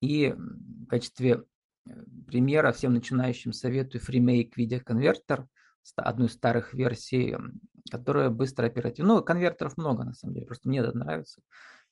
И 0.00 0.34
в 0.34 0.86
качестве 0.86 1.44
э, 1.86 1.90
примера 2.26 2.72
всем 2.72 2.94
начинающим 2.94 3.52
советую 3.52 4.00
FreeMake 4.00 4.52
видеоконвертер, 4.56 5.46
одну 5.96 6.26
из 6.26 6.32
старых 6.32 6.72
версий, 6.72 7.36
которая 7.90 8.30
быстро 8.30 8.66
оперативно. 8.66 9.16
Ну, 9.16 9.22
конвертеров 9.22 9.76
много, 9.76 10.04
на 10.04 10.14
самом 10.14 10.34
деле, 10.34 10.46
просто 10.46 10.68
мне 10.68 10.78
это 10.78 10.96
нравится 10.96 11.42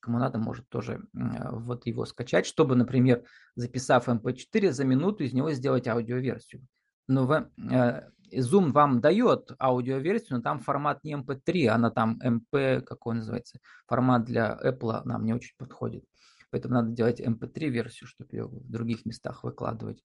кому 0.01 0.19
надо, 0.19 0.39
может 0.39 0.69
тоже 0.69 1.03
вот 1.13 1.87
его 1.87 2.05
скачать, 2.05 2.47
чтобы, 2.47 2.75
например, 2.77 3.25
записав 3.55 4.09
MP4 4.09 4.67
эм 4.69 4.73
за 4.73 4.85
минуту, 4.85 5.25
из 5.25 5.33
него 5.33 5.53
сделать 5.53 5.87
аудиоверсию. 5.87 6.67
Но 7.09 7.27
в, 7.27 7.49
э, 7.59 8.09
Zoom 8.33 8.73
вам 8.73 9.01
дает 9.01 9.53
аудиоверсию, 9.59 10.39
но 10.39 10.43
там 10.43 10.61
формат 10.61 11.05
не 11.05 11.15
MP3, 11.15 11.67
эм 11.67 11.75
она 11.75 11.91
там 11.91 12.19
MP, 12.23 12.59
эм 12.59 12.85
как 12.85 13.07
он 13.07 13.17
называется, 13.19 13.59
формат 13.87 14.25
для 14.25 14.59
Apple 14.65 15.03
нам 15.05 15.25
не 15.25 15.35
очень 15.35 15.55
подходит. 15.57 16.05
Поэтому 16.51 16.75
надо 16.75 16.91
делать 16.91 17.21
MP3 17.21 17.69
версию, 17.69 18.09
чтобы 18.09 18.31
ее 18.33 18.47
в 18.47 18.71
других 18.71 19.05
местах 19.05 19.45
выкладывать. 19.45 20.03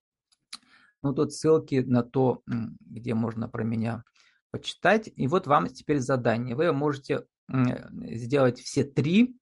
Ну, 1.01 1.13
тут 1.13 1.34
ссылки 1.34 1.84
на 1.86 2.03
то, 2.03 2.41
где 2.45 3.13
можно 3.13 3.47
про 3.49 3.63
меня 3.63 4.03
почитать. 4.51 5.10
И 5.15 5.27
вот 5.27 5.47
вам 5.47 5.67
теперь 5.67 5.99
задание. 5.99 6.55
Вы 6.55 6.71
можете 6.71 7.25
сделать 7.47 8.60
все 8.60 8.84
три 8.84 9.36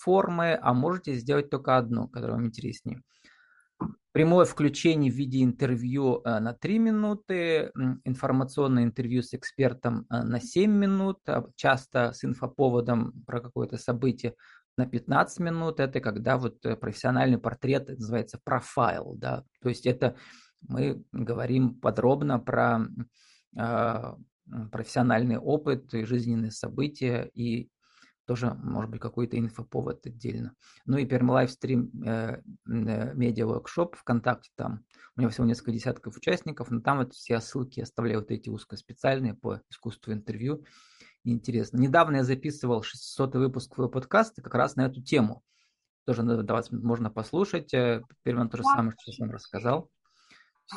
формы, 0.00 0.58
а 0.60 0.72
можете 0.72 1.14
сделать 1.14 1.50
только 1.50 1.76
одну, 1.76 2.08
которая 2.08 2.36
вам 2.36 2.46
интереснее. 2.46 3.02
Прямое 4.12 4.44
включение 4.44 5.12
в 5.12 5.14
виде 5.14 5.44
интервью 5.44 6.20
э, 6.24 6.40
на 6.40 6.52
3 6.52 6.78
минуты, 6.80 7.70
информационное 8.04 8.82
интервью 8.82 9.22
с 9.22 9.34
экспертом 9.34 10.04
э, 10.10 10.22
на 10.22 10.40
7 10.40 10.68
минут, 10.68 11.18
а 11.28 11.46
часто 11.54 12.12
с 12.12 12.24
инфоповодом 12.24 13.12
про 13.24 13.40
какое-то 13.40 13.76
событие 13.76 14.34
на 14.76 14.86
15 14.86 15.38
минут. 15.38 15.78
Это 15.78 16.00
когда 16.00 16.38
вот 16.38 16.66
э, 16.66 16.74
профессиональный 16.74 17.38
портрет 17.38 17.88
называется 17.88 18.40
профайл. 18.42 19.14
Да? 19.16 19.44
То 19.62 19.68
есть 19.68 19.86
это 19.86 20.16
мы 20.60 21.04
говорим 21.12 21.74
подробно 21.76 22.40
про 22.40 22.80
профессиональный 24.72 25.38
опыт 25.38 25.94
и 25.94 26.04
жизненные 26.04 26.50
события 26.50 27.30
и 27.34 27.70
тоже 28.30 28.54
может 28.62 28.92
быть 28.92 29.00
какой-то 29.00 29.36
инфоповод 29.36 30.06
отдельно. 30.06 30.54
Ну 30.86 30.98
и 30.98 31.04
пермалайвстрим 31.04 31.90
э, 32.06 32.36
э, 32.38 33.14
медиа 33.14 33.46
воркшоп 33.46 33.96
ВКонтакте 33.96 34.52
там. 34.54 34.84
У 35.16 35.20
него 35.20 35.32
всего 35.32 35.48
несколько 35.48 35.72
десятков 35.72 36.16
участников, 36.16 36.70
но 36.70 36.80
там 36.80 36.98
вот 36.98 37.12
все 37.12 37.40
ссылки 37.40 37.80
оставляю 37.80 38.20
вот 38.20 38.30
эти 38.30 38.48
узкоспециальные 38.48 39.34
по 39.34 39.62
искусству 39.68 40.12
интервью. 40.12 40.64
Интересно. 41.24 41.78
Недавно 41.78 42.18
я 42.18 42.22
записывал 42.22 42.84
600 42.84 43.34
выпуск 43.34 43.74
своего 43.74 43.90
подкаста 43.90 44.42
как 44.42 44.54
раз 44.54 44.76
на 44.76 44.82
эту 44.82 45.02
тему. 45.02 45.42
Тоже 46.06 46.22
надо 46.22 46.44
20 46.44 46.70
минут 46.70 46.84
можно 46.84 47.10
послушать. 47.10 47.74
Э, 47.74 48.04
теперь 48.20 48.36
он 48.36 48.48
то 48.48 48.58
же 48.58 48.62
самое, 48.62 48.92
что 48.92 49.10
я 49.10 49.26
вам 49.26 49.34
рассказал. 49.34 49.90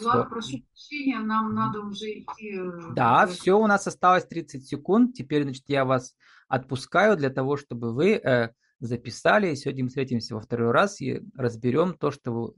Влад, 0.01 0.29
прошу 0.29 0.60
прощения, 0.60 1.19
нам 1.19 1.53
надо 1.53 1.82
уже 1.82 2.06
идти. 2.19 2.58
Э, 2.58 2.93
да, 2.95 3.27
все, 3.27 3.60
у 3.60 3.67
нас 3.67 3.86
осталось 3.88 4.25
30 4.25 4.65
секунд. 4.65 5.13
Теперь, 5.13 5.43
значит, 5.43 5.63
я 5.67 5.86
вас 5.86 6.15
отпускаю 6.47 7.15
для 7.17 7.29
того, 7.29 7.58
чтобы 7.58 7.93
вы 7.93 8.13
э, 8.13 8.49
записали. 8.79 9.56
Сегодня 9.56 9.84
мы 9.84 9.89
встретимся 9.89 10.36
во 10.36 10.41
второй 10.41 10.71
раз 10.71 10.99
и 11.01 11.21
разберем 11.36 11.95
то, 11.97 12.12
что 12.12 12.32
вы 12.32 12.53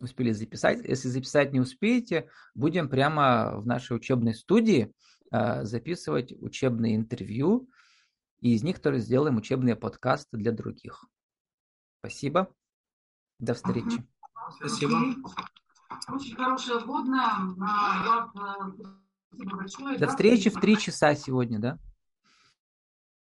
успели 0.00 0.32
записать. 0.32 0.84
Если 0.86 1.08
записать 1.08 1.52
не 1.52 1.60
успеете, 1.60 2.28
будем 2.54 2.88
прямо 2.88 3.58
в 3.58 3.66
нашей 3.66 3.96
учебной 3.96 4.34
студии 4.34 4.92
э, 5.32 5.64
записывать 5.64 6.32
учебные 6.32 6.96
интервью, 6.96 7.68
и 8.40 8.54
из 8.54 8.62
них 8.62 8.80
тоже 8.80 8.98
сделаем 8.98 9.36
учебные 9.36 9.74
подкасты 9.74 10.36
для 10.36 10.52
других. 10.52 11.04
Спасибо. 12.00 12.52
До 13.38 13.54
встречи. 13.54 14.04
Спасибо. 14.58 14.98
Очень 16.08 16.36
хорошая 16.36 16.78
вводная. 16.80 17.32
До 19.98 20.08
встречи 20.08 20.50
в 20.50 20.60
три 20.60 20.78
часа 20.78 21.14
сегодня, 21.14 21.58
да? 21.58 21.78